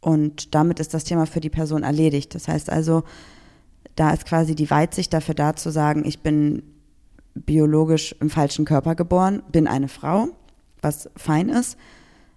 [0.00, 2.34] und damit ist das Thema für die Person erledigt.
[2.34, 3.04] Das heißt also,
[3.96, 6.62] da ist quasi die Weitsicht dafür da zu sagen, ich bin
[7.34, 10.28] biologisch im falschen Körper geboren, bin eine Frau,
[10.82, 11.78] was fein ist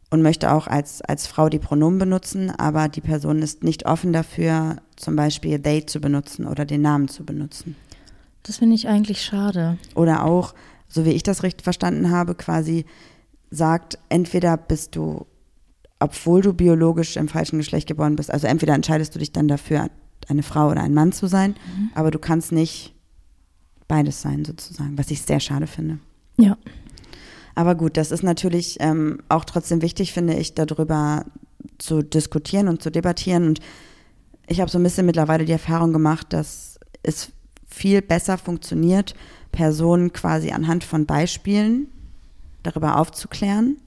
[0.09, 4.13] und möchte auch als, als Frau die Pronomen benutzen, aber die Person ist nicht offen
[4.13, 7.75] dafür, zum Beispiel they zu benutzen oder den Namen zu benutzen.
[8.43, 9.77] Das finde ich eigentlich schade.
[9.95, 10.53] Oder auch,
[10.87, 12.85] so wie ich das richtig verstanden habe, quasi
[13.49, 15.25] sagt, entweder bist du,
[15.99, 19.89] obwohl du biologisch im falschen Geschlecht geboren bist, also entweder entscheidest du dich dann dafür,
[20.27, 21.55] eine Frau oder ein Mann zu sein,
[21.93, 22.93] aber du kannst nicht
[23.87, 25.99] beides sein, sozusagen, was ich sehr schade finde.
[26.37, 26.57] Ja.
[27.55, 31.25] Aber gut, das ist natürlich ähm, auch trotzdem wichtig, finde ich, darüber
[31.77, 33.47] zu diskutieren und zu debattieren.
[33.47, 33.59] Und
[34.47, 37.31] ich habe so ein bisschen mittlerweile die Erfahrung gemacht, dass es
[37.67, 39.13] viel besser funktioniert,
[39.51, 41.87] Personen quasi anhand von Beispielen
[42.63, 43.77] darüber aufzuklären.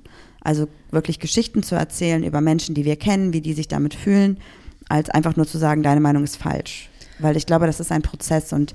[0.42, 4.38] Also wirklich Geschichten zu erzählen über Menschen, die wir kennen, wie die sich damit fühlen,
[4.88, 6.88] als einfach nur zu sagen, deine Meinung ist falsch.
[7.18, 8.72] Weil ich glaube, das ist ein Prozess und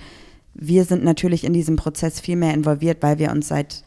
[0.54, 3.84] wir sind natürlich in diesem Prozess viel mehr involviert, weil wir uns seit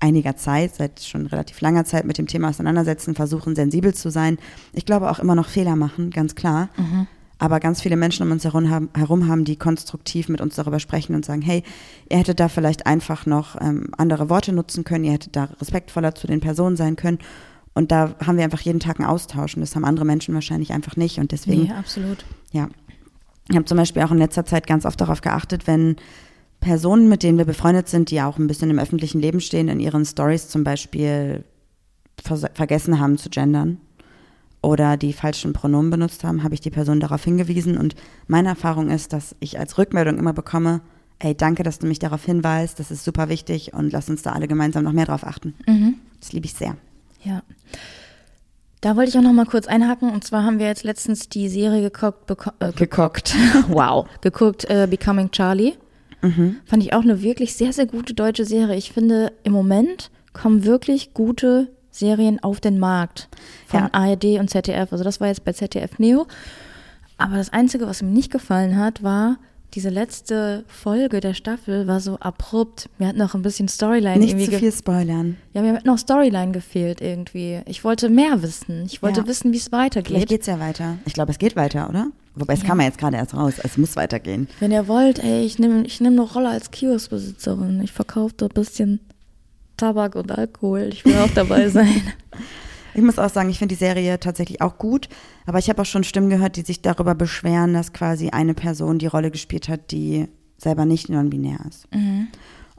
[0.00, 4.38] einiger Zeit, seit schon relativ langer Zeit mit dem Thema auseinandersetzen, versuchen sensibel zu sein.
[4.72, 6.68] Ich glaube auch immer noch Fehler machen, ganz klar.
[7.40, 10.80] Aber ganz viele Menschen um uns herum haben, herum haben, die konstruktiv mit uns darüber
[10.80, 11.62] sprechen und sagen, hey,
[12.10, 16.14] ihr hättet da vielleicht einfach noch ähm, andere Worte nutzen können, ihr hättet da respektvoller
[16.16, 17.18] zu den Personen sein können.
[17.74, 20.72] Und da haben wir einfach jeden Tag einen Austausch und das haben andere Menschen wahrscheinlich
[20.72, 21.18] einfach nicht.
[21.18, 22.24] Und deswegen Nee, absolut.
[22.50, 22.68] ja.
[23.50, 25.96] Ich habe zum Beispiel auch in letzter Zeit ganz oft darauf geachtet, wenn
[26.60, 29.80] Personen, mit denen wir befreundet sind, die auch ein bisschen im öffentlichen Leben stehen, in
[29.80, 31.44] ihren Stories zum Beispiel
[32.22, 33.78] vers- vergessen haben zu gendern
[34.60, 37.78] oder die falschen Pronomen benutzt haben, habe ich die Person darauf hingewiesen.
[37.78, 37.94] Und
[38.26, 40.80] meine Erfahrung ist, dass ich als Rückmeldung immer bekomme,
[41.20, 44.32] ey, danke, dass du mich darauf hinweist, das ist super wichtig und lass uns da
[44.32, 45.54] alle gemeinsam noch mehr drauf achten.
[46.20, 46.76] Das liebe ich sehr.
[47.22, 47.42] Ja.
[48.80, 50.10] Da wollte ich auch noch mal kurz einhaken.
[50.10, 52.30] Und zwar haben wir jetzt letztens die Serie geguckt,
[52.60, 53.34] äh, Geguckt.
[53.68, 55.74] wow, geguckt, äh, Becoming Charlie.
[56.22, 56.56] Mhm.
[56.64, 58.76] Fand ich auch eine wirklich sehr, sehr gute deutsche Serie.
[58.76, 63.28] Ich finde, im Moment kommen wirklich gute Serien auf den Markt
[63.66, 63.88] von Ja.
[63.92, 64.92] ARD und ZDF.
[64.92, 66.26] Also das war jetzt bei ZDF Neo.
[67.16, 69.38] Aber das Einzige, was mir nicht gefallen hat, war
[69.74, 72.88] diese letzte Folge der Staffel war so abrupt.
[72.98, 75.36] Mir hat noch ein bisschen Storyline Nicht irgendwie zu viel spoilern.
[75.52, 77.60] Ja, mir hat noch Storyline gefehlt irgendwie.
[77.66, 78.84] Ich wollte mehr wissen.
[78.86, 79.26] Ich wollte Ja.
[79.26, 80.28] wissen, wie es Vielleicht weitergeht.
[80.28, 80.96] geht's ja weiter.
[81.04, 82.08] Ich glaube, es geht weiter, oder?
[82.34, 83.54] Wobei, es kam ja jetzt gerade erst raus.
[83.62, 84.48] Es muss weitergehen.
[84.60, 87.80] Wenn ihr wollt, ey, ich nehme ich nehm eine Rolle als Kioskbesitzerin.
[87.82, 89.00] Ich verkaufe da ein bisschen
[89.76, 90.88] Tabak und Alkohol.
[90.92, 92.02] Ich will auch dabei sein.
[92.98, 95.08] Ich muss auch sagen, ich finde die Serie tatsächlich auch gut,
[95.46, 98.98] aber ich habe auch schon Stimmen gehört, die sich darüber beschweren, dass quasi eine Person
[98.98, 100.26] die Rolle gespielt hat, die
[100.56, 101.86] selber nicht non-binär ist.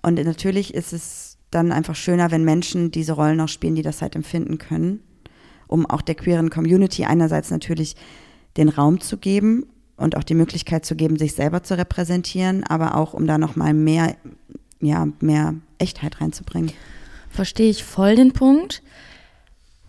[0.02, 4.02] Und natürlich ist es dann einfach schöner, wenn Menschen diese Rollen auch spielen, die das
[4.02, 5.00] halt empfinden können,
[5.68, 7.96] um auch der queeren Community einerseits natürlich
[8.58, 12.96] den Raum zu geben und auch die Möglichkeit zu geben, sich selber zu repräsentieren, aber
[12.96, 14.18] auch um da nochmal mehr,
[14.82, 16.74] ja, mehr Echtheit reinzubringen.
[17.30, 18.84] Verstehe ich voll den Punkt.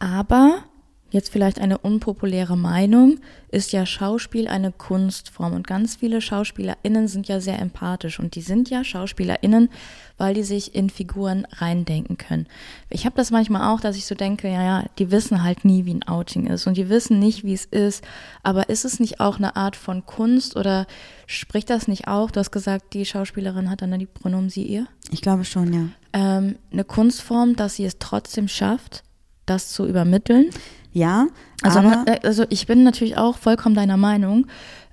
[0.01, 0.64] Aber
[1.11, 3.18] jetzt vielleicht eine unpopuläre Meinung,
[3.51, 8.42] ist ja Schauspiel eine Kunstform und ganz viele SchauspielerInnen sind ja sehr empathisch und die
[8.42, 9.70] sind ja SchauspielerInnen,
[10.18, 12.46] weil die sich in Figuren reindenken können.
[12.90, 15.84] Ich habe das manchmal auch, dass ich so denke, ja, ja, die wissen halt nie,
[15.84, 18.05] wie ein Outing ist und die wissen nicht, wie es ist,
[18.42, 20.86] aber ist es nicht auch eine Art von Kunst oder
[21.26, 24.86] spricht das nicht auch, du hast gesagt, die Schauspielerin hat dann die Pronomen sie ihr?
[25.11, 25.88] Ich glaube schon, ja.
[26.12, 29.03] ähm, eine Kunstform, dass sie es trotzdem schafft,
[29.51, 30.51] das zu übermitteln.
[30.92, 31.26] Ja,
[31.62, 34.46] Also, äh, also ich bin natürlich auch vollkommen deiner Meinung.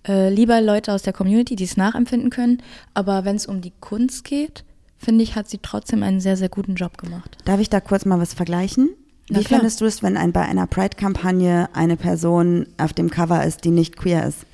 [0.08, 2.62] Äh, lieber Leute aus der Community, die es nachempfinden können.
[2.94, 4.64] Aber wenn es um die Kunst geht,
[4.98, 7.38] finde ich, hat sie trotzdem einen sehr, sehr guten Job gemacht.
[7.46, 8.90] darf ich da kurz mal was vergleichen?
[9.30, 9.60] Na Wie klar.
[9.60, 13.72] findest du es, wenn ein, bei einer Pride-Kampagne eine Person auf dem Cover ist, die
[13.72, 14.46] nicht queer ist?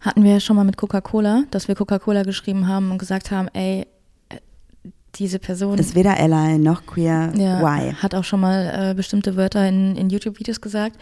[0.00, 3.48] Hatten wir ja schon mal mit Coca-Cola, dass wir Coca-Cola geschrieben haben und gesagt haben,
[3.54, 3.86] ey,
[5.16, 7.32] diese Person Ist weder ally noch queer.
[7.36, 7.92] Ja, Why?
[7.94, 10.96] hat auch schon mal äh, bestimmte Wörter in, in YouTube-Videos gesagt.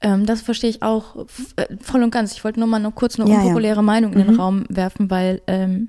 [0.00, 1.16] Ähm, das verstehe ich auch
[1.56, 2.32] äh, voll und ganz.
[2.32, 3.40] Ich wollte nur mal noch kurz eine Ja, ja.
[3.42, 4.26] unpopuläre Meinung in Mhm.
[4.26, 5.88] den Raum werfen, weil ähm,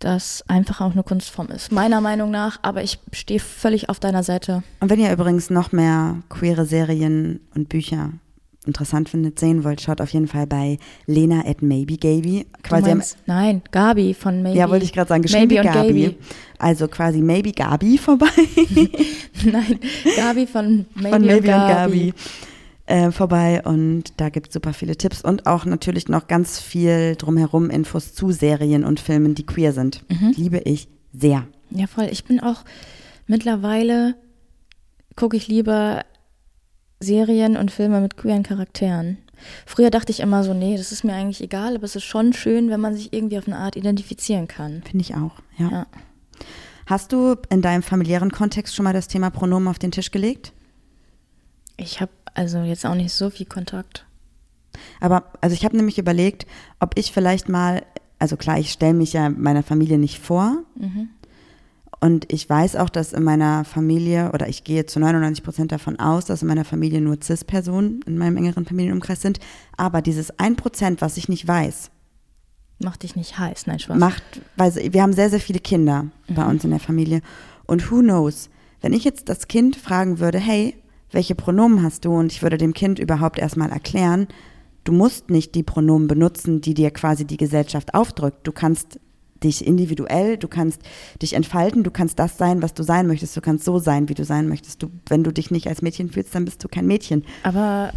[0.00, 1.72] das einfach auch eine Kunstform ist.
[1.72, 4.62] Meiner Meinung nach, aber ich stehe völlig auf deiner Seite.
[4.80, 8.10] Und wenn ihr übrigens noch mehr queere Serien und Bücher
[8.66, 12.46] interessant findet, sehen wollt, schaut auf jeden Fall bei Lena at Maybe Gaby.
[12.62, 14.58] Quasi am, meinst, nein, Gabi von Maybe.
[14.58, 15.88] ja, wollte ich gerade sagen, geschrieben Maybe und Gabi.
[15.88, 16.16] Gaby.
[16.58, 18.26] Also quasi Maybe Gabi vorbei.
[19.44, 19.78] Nein,
[20.16, 21.98] Gabi von Maybe, von Maybe und und Gabi.
[22.06, 22.14] Gabi
[22.86, 27.16] äh, vorbei und da gibt es super viele Tipps und auch natürlich noch ganz viel
[27.16, 30.04] drumherum Infos zu Serien und Filmen, die queer sind.
[30.10, 30.34] Mhm.
[30.36, 31.46] Liebe ich sehr.
[31.70, 32.08] Ja, voll.
[32.10, 32.64] Ich bin auch
[33.26, 34.16] mittlerweile
[35.16, 36.04] gucke ich lieber
[37.04, 39.18] Serien und Filme mit queeren Charakteren.
[39.66, 42.32] Früher dachte ich immer so, nee, das ist mir eigentlich egal, aber es ist schon
[42.32, 44.82] schön, wenn man sich irgendwie auf eine Art identifizieren kann.
[44.82, 45.70] Finde ich auch, ja.
[45.70, 45.86] Ja.
[46.86, 50.52] Hast du in deinem familiären Kontext schon mal das Thema Pronomen auf den Tisch gelegt?
[51.76, 54.06] Ich habe also jetzt auch nicht so viel Kontakt.
[55.00, 56.46] Aber also ich habe nämlich überlegt,
[56.80, 57.84] ob ich vielleicht mal,
[58.18, 60.58] also klar, ich stelle mich ja meiner Familie nicht vor.
[62.04, 65.98] Und ich weiß auch, dass in meiner Familie, oder ich gehe zu 99 Prozent davon
[65.98, 69.40] aus, dass in meiner Familie nur CIS-Personen in meinem engeren Familienumkreis sind.
[69.78, 71.90] Aber dieses 1 Prozent, was ich nicht weiß,
[72.78, 73.96] Mach dich nicht heiß, nein, Spaß.
[73.98, 74.22] macht,
[74.56, 77.22] weil wir haben sehr, sehr viele Kinder bei uns in der Familie.
[77.64, 78.50] Und who knows,
[78.82, 80.74] wenn ich jetzt das Kind fragen würde, hey,
[81.10, 82.12] welche Pronomen hast du?
[82.14, 84.28] Und ich würde dem Kind überhaupt erstmal erklären,
[84.82, 88.46] du musst nicht die Pronomen benutzen, die dir quasi die Gesellschaft aufdrückt.
[88.46, 89.00] Du kannst
[89.44, 90.80] dich individuell, du kannst
[91.22, 94.14] dich entfalten, du kannst das sein, was du sein möchtest, du kannst so sein, wie
[94.14, 94.82] du sein möchtest.
[94.82, 97.24] Du, wenn du dich nicht als Mädchen fühlst, dann bist du kein Mädchen.
[97.42, 97.92] Aber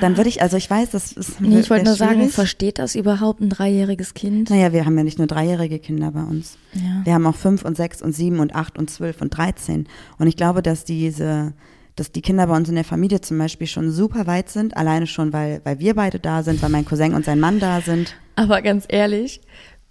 [0.00, 2.96] Dann würde ich, also ich weiß, das ist nee, ich wollte nur sagen, versteht das
[2.96, 4.50] überhaupt ein dreijähriges Kind?
[4.50, 6.58] Naja, wir haben ja nicht nur dreijährige Kinder bei uns.
[6.72, 7.02] Ja.
[7.04, 9.86] Wir haben auch fünf und sechs und sieben und acht und zwölf und dreizehn.
[10.18, 11.52] Und ich glaube, dass diese,
[11.94, 15.06] dass die Kinder bei uns in der Familie zum Beispiel schon super weit sind, alleine
[15.06, 18.16] schon, weil, weil wir beide da sind, weil mein Cousin und sein Mann da sind.
[18.34, 19.42] Aber ganz ehrlich,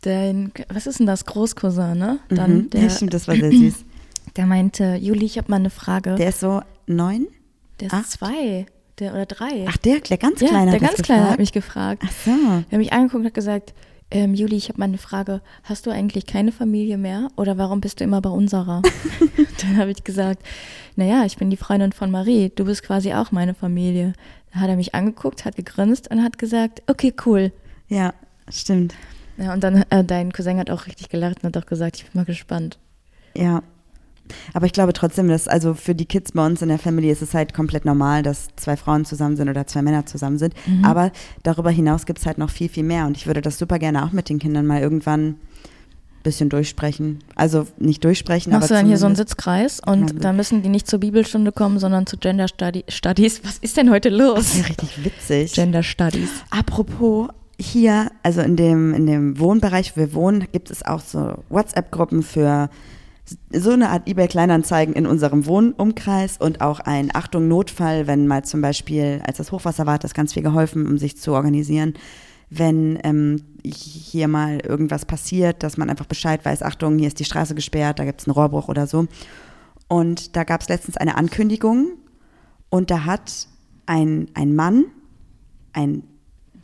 [0.02, 2.20] dein, was ist denn das, Großcousin, ne?
[2.30, 2.70] Dann Mhm.
[2.70, 3.86] der, ja, stimmt, das war sehr süß.
[4.36, 6.16] der meinte, Juli, ich habe mal eine Frage.
[6.16, 7.28] Der ist so neun?
[7.80, 8.10] Der ist acht?
[8.12, 8.66] zwei
[9.00, 9.66] der, oder drei.
[9.68, 12.04] Ach, der, der ganz ja, Kleine der hat ganz das Kleine hat mich gefragt.
[12.06, 12.32] Ach so.
[12.32, 13.74] Er hat mich angeguckt und hat gesagt,
[14.12, 15.42] ähm, Juli, ich habe mal eine Frage.
[15.64, 18.82] Hast du eigentlich keine Familie mehr oder warum bist du immer bei unserer?
[19.62, 20.44] Dann habe ich gesagt,
[20.96, 22.52] naja, ich bin die Freundin von Marie.
[22.56, 24.14] Du bist quasi auch meine Familie.
[24.54, 27.52] Da hat er mich angeguckt, hat gegrinst und hat gesagt, okay, cool.
[27.88, 28.14] Ja,
[28.50, 28.94] stimmt.
[29.42, 32.04] Ja, und dann äh, dein Cousin hat auch richtig gelacht und hat auch gesagt, ich
[32.04, 32.78] bin mal gespannt.
[33.36, 33.64] Ja.
[34.54, 37.22] Aber ich glaube trotzdem, dass also für die Kids bei uns in der Familie ist
[37.22, 40.54] es halt komplett normal, dass zwei Frauen zusammen sind oder zwei Männer zusammen sind.
[40.68, 40.86] Mhm.
[40.86, 41.12] Aber
[41.44, 43.08] darüber hinaus gibt es halt noch viel, viel mehr.
[43.08, 45.36] Und ich würde das super gerne auch mit den Kindern mal irgendwann ein
[46.24, 47.20] bisschen durchsprechen.
[47.36, 50.20] Also nicht durchsprechen, Machst du aber dann hier so einen Sitzkreis und Ja.
[50.20, 53.42] da müssen die nicht zur Bibelstunde kommen, sondern zu Gender Studi Studies.
[53.44, 54.56] Was ist denn heute Das los?
[54.56, 55.54] ist richtig witzig.
[55.54, 56.30] Gender Studies.
[56.52, 57.30] Apropos
[57.62, 62.24] hier, also in dem, in dem Wohnbereich, wo wir wohnen, gibt es auch so WhatsApp-Gruppen
[62.24, 62.70] für
[63.52, 68.62] so eine Art eBay-Kleinanzeigen in unserem Wohnumkreis und auch ein Achtung Notfall, wenn mal zum
[68.62, 71.94] Beispiel, als das Hochwasser war, hat das ganz viel geholfen, um sich zu organisieren.
[72.50, 77.26] Wenn ähm, hier mal irgendwas passiert, dass man einfach Bescheid weiß, Achtung, hier ist die
[77.26, 79.08] Straße gesperrt, da gibt es einen Rohrbruch oder so.
[79.88, 81.94] Und da gab es letztens eine Ankündigung
[82.70, 83.48] und da hat
[83.86, 84.86] ein, ein Mann,
[85.74, 86.04] ein,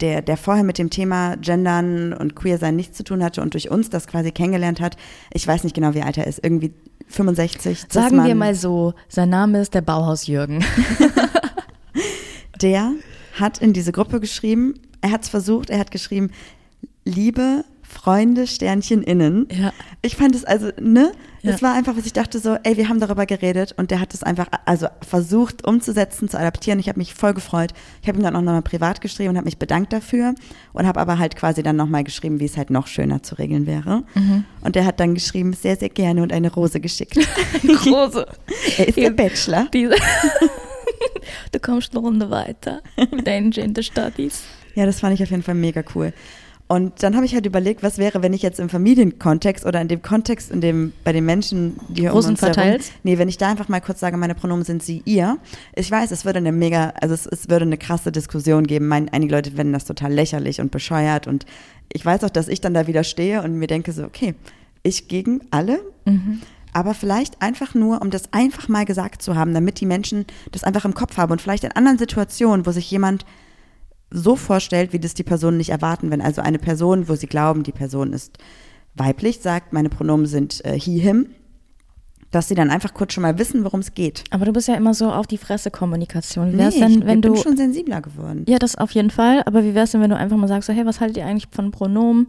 [0.01, 3.69] der, der vorher mit dem Thema Gendern und Queer-Sein nichts zu tun hatte und durch
[3.69, 4.97] uns das quasi kennengelernt hat.
[5.33, 6.43] Ich weiß nicht genau, wie alt er ist.
[6.43, 6.73] Irgendwie
[7.07, 7.85] 65.
[7.89, 10.63] Sagen wir mal so, sein Name ist der Bauhaus Jürgen.
[12.61, 12.91] Der
[13.39, 16.31] hat in diese Gruppe geschrieben, er hat es versucht, er hat geschrieben,
[17.05, 19.47] liebe Freunde, Sternchen innen.
[19.49, 19.71] Ja.
[20.01, 21.13] Ich fand es also, ne?
[21.41, 21.51] Ja.
[21.51, 24.13] Es war einfach, was ich dachte so, ey, wir haben darüber geredet und der hat
[24.13, 26.79] es einfach, also versucht umzusetzen, zu adaptieren.
[26.79, 27.71] Ich habe mich voll gefreut.
[28.01, 30.35] Ich habe ihm dann auch nochmal privat geschrieben und habe mich bedankt dafür
[30.73, 33.65] und habe aber halt quasi dann nochmal geschrieben, wie es halt noch schöner zu regeln
[33.65, 34.03] wäre.
[34.15, 34.43] Mhm.
[34.61, 37.17] Und der hat dann geschrieben, sehr, sehr gerne und eine Rose geschickt.
[37.61, 38.25] Große.
[38.77, 39.67] er ist der Bachelor.
[39.71, 39.95] Diese
[41.51, 42.81] du kommst eine Runde weiter
[43.11, 44.43] mit deinen Gender Studies.
[44.75, 46.13] Ja, das fand ich auf jeden Fall mega cool.
[46.69, 49.87] Und dann habe ich halt überlegt, was wäre, wenn ich jetzt im Familienkontext oder in
[49.87, 52.91] dem Kontext, in dem bei den Menschen, die hier um Rosen uns herum, verteilst?
[53.03, 55.37] nee, wenn ich da einfach mal kurz sage, meine Pronomen sind sie, ihr.
[55.75, 58.87] Ich weiß, es würde eine mega, also es, es würde eine krasse Diskussion geben.
[58.89, 61.45] Mein, einige Leute finden das total lächerlich und bescheuert und
[61.93, 64.35] ich weiß auch, dass ich dann da wieder stehe und mir denke so, okay,
[64.83, 65.79] ich gegen alle,
[66.73, 70.63] aber vielleicht einfach nur, um das einfach mal gesagt zu haben, damit die Menschen das
[70.63, 73.25] einfach im Kopf haben und vielleicht in anderen Situationen, wo sich jemand
[74.09, 76.11] so vorstellt, wie das die Personen nicht erwarten.
[76.11, 78.37] Wenn also eine Person, wo sie glauben, die Person ist
[78.95, 81.27] weiblich, sagt, meine Pronomen sind äh, he, him,
[82.31, 84.23] dass sie dann einfach kurz schon mal wissen, worum es geht.
[84.31, 86.51] Aber du bist ja immer so auf die Fresse-Kommunikation.
[86.51, 87.39] Wie Nee, wär's ich denn, wenn bin du.
[87.41, 88.45] schon sensibler geworden.
[88.47, 89.43] Ja, das auf jeden Fall.
[89.45, 91.47] Aber wie wär's denn, wenn du einfach mal sagst, so, hey, was haltet ihr eigentlich
[91.51, 92.27] von Pronomen?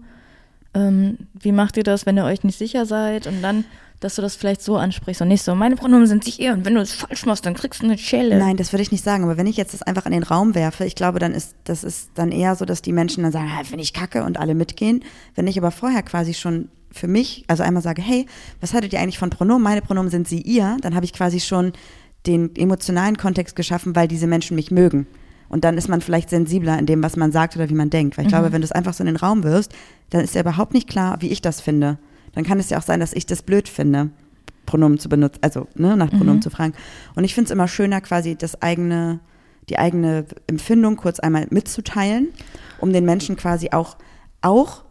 [0.75, 3.27] Ähm, wie macht ihr das, wenn ihr euch nicht sicher seid?
[3.27, 3.65] Und dann,
[4.01, 6.65] dass du das vielleicht so ansprichst und nicht so, meine Pronomen sind sich ihr und
[6.65, 8.39] wenn du es falsch machst, dann kriegst du eine Schelle.
[8.39, 9.25] Nein, das würde ich nicht sagen.
[9.25, 11.83] Aber wenn ich jetzt das einfach in den Raum werfe, ich glaube, dann ist das
[11.83, 14.55] ist dann eher so, dass die Menschen dann sagen, ah, finde ich kacke und alle
[14.55, 15.03] mitgehen.
[15.35, 18.27] Wenn ich aber vorher quasi schon für mich, also einmal sage, hey,
[18.61, 19.63] was hattet ihr eigentlich von Pronomen?
[19.63, 20.77] Meine Pronomen sind sie, ihr.
[20.81, 21.73] Dann habe ich quasi schon
[22.27, 25.07] den emotionalen Kontext geschaffen, weil diese Menschen mich mögen.
[25.49, 28.19] Und dann ist man vielleicht sensibler in dem, was man sagt oder wie man denkt.
[28.19, 29.73] Weil ich glaube, wenn du es einfach so in den Raum wirfst,
[30.11, 31.99] dann ist ja überhaupt nicht klar, wie ich das finde.
[32.39, 34.11] Dann kann es ja auch sein, dass ich das blöd finde,
[34.65, 36.73] Pronomen zu benutzen, also ne, nach Pronomen zu fragen.
[37.17, 39.19] Und ich finde es immer schöner, quasi das eigene,
[39.69, 42.29] die eigene Empfindung kurz einmal mitzuteilen,
[42.79, 43.97] um den Menschen quasi auch,
[44.41, 44.85] auch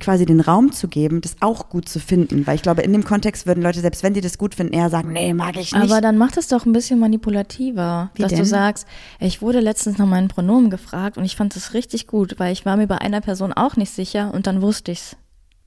[0.00, 2.46] quasi den Raum zu geben, das auch gut zu finden.
[2.46, 4.88] Weil ich glaube, in dem Kontext würden Leute, selbst wenn die das gut finden, eher
[4.88, 5.82] sagen, nee, mag ich nicht.
[5.82, 8.38] Aber dann macht es doch ein bisschen manipulativer, Wie dass denn?
[8.38, 8.86] du sagst,
[9.20, 12.64] ich wurde letztens nach meinen Pronomen gefragt und ich fand es richtig gut, weil ich
[12.64, 15.18] war mir bei einer Person auch nicht sicher und dann wusste ich's.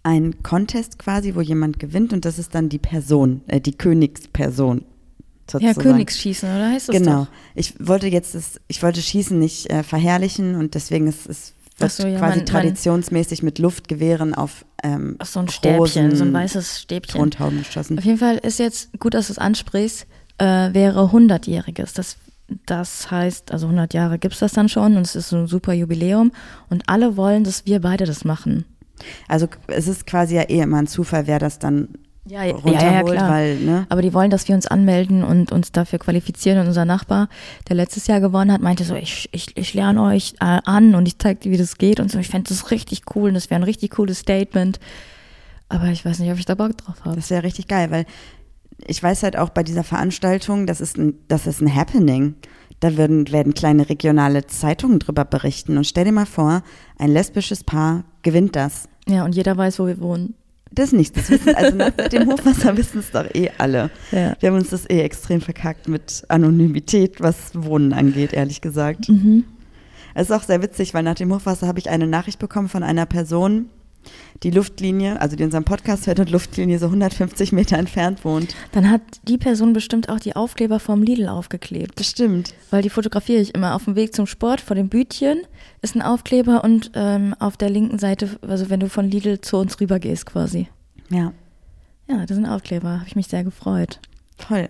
[0.02, 4.78] ein Contest quasi, wo jemand gewinnt und das ist dann die Person, äh, die Königsperson.
[4.80, 5.80] Ja, sozusagen.
[5.82, 7.24] Königsschießen, oder heißt das Genau.
[7.24, 7.28] doch?
[7.54, 11.92] Ich wollte jetzt das, ich wollte Schießen nicht äh, verherrlichen und deswegen ist es wird
[11.92, 16.32] so, ja, quasi man- traditionsmäßig mit Luftgewehren auf ähm, Ach, so ein Stäbchen, so ein
[16.32, 17.30] weißes Stäbchen.
[17.30, 17.98] Geschossen.
[17.98, 20.06] Auf jeden Fall ist jetzt gut, dass du es ansprichst,
[20.38, 21.92] äh, wäre 100-jähriges.
[21.94, 22.16] Das,
[22.66, 25.46] das heißt, also 100 Jahre gibt es das dann schon und es ist so ein
[25.46, 26.32] super Jubiläum
[26.70, 28.64] und alle wollen, dass wir beide das machen.
[29.28, 31.88] Also es ist quasi ja eh immer ein Zufall, wer das dann
[32.24, 33.30] Ja, ja, runterholt, ja, ja, klar.
[33.30, 33.86] weil, ne?
[33.88, 36.60] Aber die wollen, dass wir uns anmelden und uns dafür qualifizieren.
[36.60, 37.28] Und unser Nachbar,
[37.68, 41.06] der letztes Jahr gewonnen hat, meinte so, ich, ich, ich lerne euch äh, an und
[41.08, 42.18] ich zeige dir, wie das geht und so.
[42.20, 44.78] Ich fände das richtig cool und das wäre ein richtig cooles Statement.
[45.68, 47.16] Aber ich weiß nicht, ob ich da Bock drauf habe.
[47.16, 48.04] Das wäre richtig geil, weil
[48.86, 52.34] ich weiß halt auch bei dieser Veranstaltung, das ist ein, das ist ein Happening.
[52.80, 55.76] Da werden, werden kleine regionale Zeitungen drüber berichten.
[55.76, 56.62] Und stell dir mal vor,
[56.98, 58.88] ein lesbisches Paar gewinnt das.
[59.06, 60.34] Ja, und jeder weiß, wo wir wohnen.
[60.72, 61.16] Das ist nichts.
[61.16, 63.90] Das wissen, also nach dem Hochwasser wissen es doch eh alle.
[64.10, 64.34] Ja.
[64.40, 69.08] Wir haben uns das eh extrem verkackt mit Anonymität, was Wohnen angeht, ehrlich gesagt.
[69.08, 69.44] Mhm.
[70.14, 72.82] Es ist auch sehr witzig, weil nach dem Hochwasser habe ich eine Nachricht bekommen von
[72.82, 73.66] einer Person,
[74.42, 78.54] die Luftlinie, also die unseren Podcast hört und Luftlinie so 150 Meter entfernt wohnt.
[78.72, 81.94] Dann hat die Person bestimmt auch die Aufkleber vom Lidl aufgeklebt.
[81.96, 82.54] Bestimmt.
[82.70, 85.42] Weil die fotografiere ich immer auf dem Weg zum Sport vor dem Bütchen
[85.80, 89.56] ist ein Aufkleber und ähm, auf der linken Seite, also wenn du von Lidl zu
[89.56, 90.68] uns rüber gehst quasi.
[91.10, 91.32] Ja,
[92.08, 92.98] Ja, das sind Aufkleber.
[92.98, 94.00] Habe ich mich sehr gefreut.
[94.38, 94.68] toll.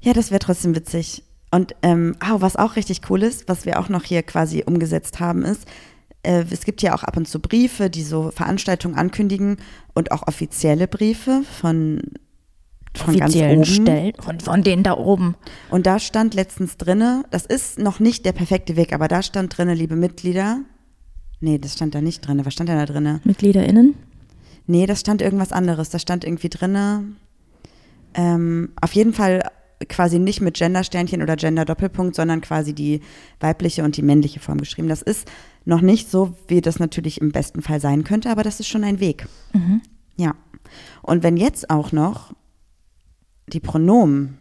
[0.00, 1.24] Ja, das wäre trotzdem witzig.
[1.50, 5.18] Und ähm, oh, was auch richtig cool ist, was wir auch noch hier quasi umgesetzt
[5.18, 5.66] haben, ist,
[6.28, 9.56] äh, es gibt ja auch ab und zu Briefe, die so Veranstaltungen ankündigen
[9.94, 12.02] und auch offizielle Briefe von,
[12.94, 13.64] von ganz Offiziellen oben.
[13.64, 15.36] Stellen von, von denen da oben.
[15.70, 19.56] Und da stand letztens drinne, das ist noch nicht der perfekte Weg, aber da stand
[19.56, 20.60] drinne, liebe Mitglieder.
[21.40, 22.44] Nee, das stand da nicht drinne.
[22.44, 23.20] Was stand denn da drinne?
[23.24, 23.94] MitgliederInnen.
[24.66, 25.88] Nee, das stand irgendwas anderes.
[25.88, 27.04] Da stand irgendwie drinne.
[28.12, 29.42] Ähm, auf jeden Fall
[29.86, 33.00] quasi nicht mit Gender-Sternchen oder Gender-Doppelpunkt, sondern quasi die
[33.40, 34.88] weibliche und die männliche Form geschrieben.
[34.88, 35.30] Das ist
[35.64, 38.84] noch nicht so, wie das natürlich im besten Fall sein könnte, aber das ist schon
[38.84, 39.26] ein Weg.
[39.52, 39.82] Mhm.
[40.16, 40.34] Ja.
[41.02, 42.32] Und wenn jetzt auch noch
[43.46, 44.38] die Pronomen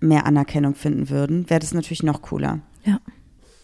[0.00, 2.60] mehr Anerkennung finden würden, wäre das natürlich noch cooler.
[2.84, 2.98] Ja.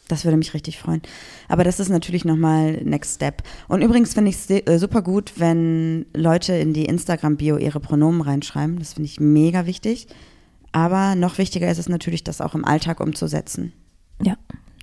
[0.08, 1.02] Das würde mich richtig freuen.
[1.48, 3.42] Aber das ist natürlich nochmal Next Step.
[3.68, 8.22] Und übrigens finde ich es äh, super gut, wenn Leute in die Instagram-Bio ihre Pronomen
[8.22, 8.78] reinschreiben.
[8.78, 10.08] Das finde ich mega wichtig.
[10.72, 13.72] Aber noch wichtiger ist es natürlich, das auch im Alltag umzusetzen.
[14.22, 14.36] Ja.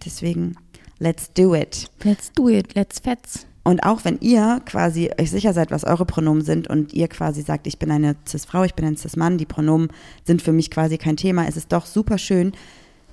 [0.04, 0.56] Deswegen,
[1.00, 1.90] let's do it.
[2.04, 2.76] Let's do it.
[2.76, 3.46] Let's fetz.
[3.64, 7.42] Und auch wenn ihr quasi euch sicher seid, was eure Pronomen sind und ihr quasi
[7.42, 9.88] sagt, ich bin eine Cis-Frau, ich bin ein Cis-Mann, die Pronomen
[10.24, 12.52] sind für mich quasi kein Thema, es ist doch super schön,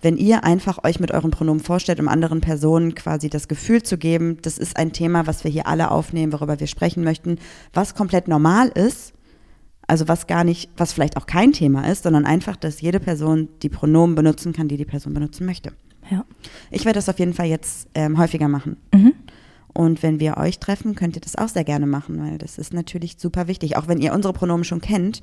[0.03, 3.97] wenn ihr einfach euch mit euren Pronomen vorstellt, um anderen Personen quasi das Gefühl zu
[3.97, 7.39] geben, das ist ein Thema, was wir hier alle aufnehmen, worüber wir sprechen möchten,
[7.73, 9.15] was komplett normal ist,
[9.93, 13.51] also was gar nicht, was vielleicht auch kein Thema ist, sondern einfach, dass jede Person
[13.61, 15.75] die Pronomen benutzen kann, die die Person benutzen möchte.
[16.11, 16.25] Ja.
[16.71, 18.79] Ich werde das auf jeden Fall jetzt ähm, häufiger machen.
[18.95, 19.13] Mhm.
[19.75, 22.73] Und wenn wir euch treffen, könnt ihr das auch sehr gerne machen, weil das ist
[22.73, 23.77] natürlich super wichtig.
[23.77, 25.21] Auch wenn ihr unsere Pronomen schon kennt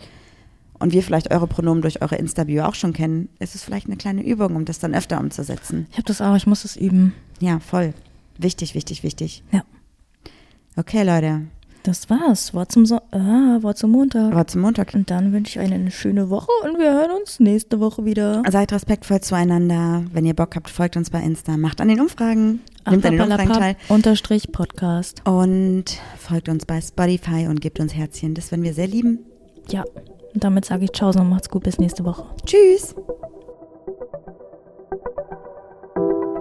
[0.77, 3.97] und wir vielleicht eure Pronomen durch eure Insta-Bio auch schon kennen, ist es vielleicht eine
[3.97, 5.87] kleine Übung, um das dann öfter umzusetzen.
[5.89, 6.35] Ich habe das auch.
[6.35, 7.15] Ich muss das üben.
[7.39, 7.95] Ja, voll.
[8.37, 9.41] Wichtig, wichtig, wichtig.
[9.51, 9.63] Ja.
[10.75, 11.47] Okay, Leute.
[11.83, 12.53] Das war's.
[12.53, 14.31] Wort zum, so ah, Wort zum Montag.
[14.31, 14.93] Aber zum Montag.
[14.93, 18.43] Und dann wünsche ich euch eine schöne Woche und wir hören uns nächste Woche wieder.
[18.49, 20.03] Seid respektvoll zueinander.
[20.11, 21.57] Wenn ihr Bock habt, folgt uns bei Insta.
[21.57, 22.61] Macht an den Umfragen.
[22.89, 23.75] Nehmt an den Umfragen teil.
[23.87, 25.21] Unterstrich Podcast.
[25.25, 25.85] Und
[26.17, 28.33] folgt uns bei Spotify und gebt uns Herzchen.
[28.33, 29.19] Das werden wir sehr lieben.
[29.69, 29.83] Ja.
[30.33, 31.63] Und damit sage ich Ciao und macht's gut.
[31.63, 32.25] Bis nächste Woche.
[32.45, 32.93] Tschüss.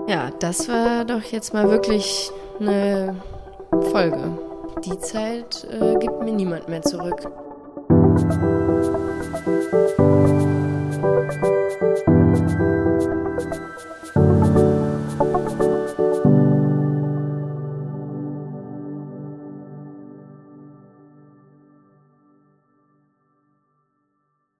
[0.08, 2.30] Ja, das war doch jetzt mal wirklich
[2.60, 3.14] eine
[3.92, 4.47] Folge
[4.84, 7.30] die Zeit äh, gibt mir niemand mehr zurück.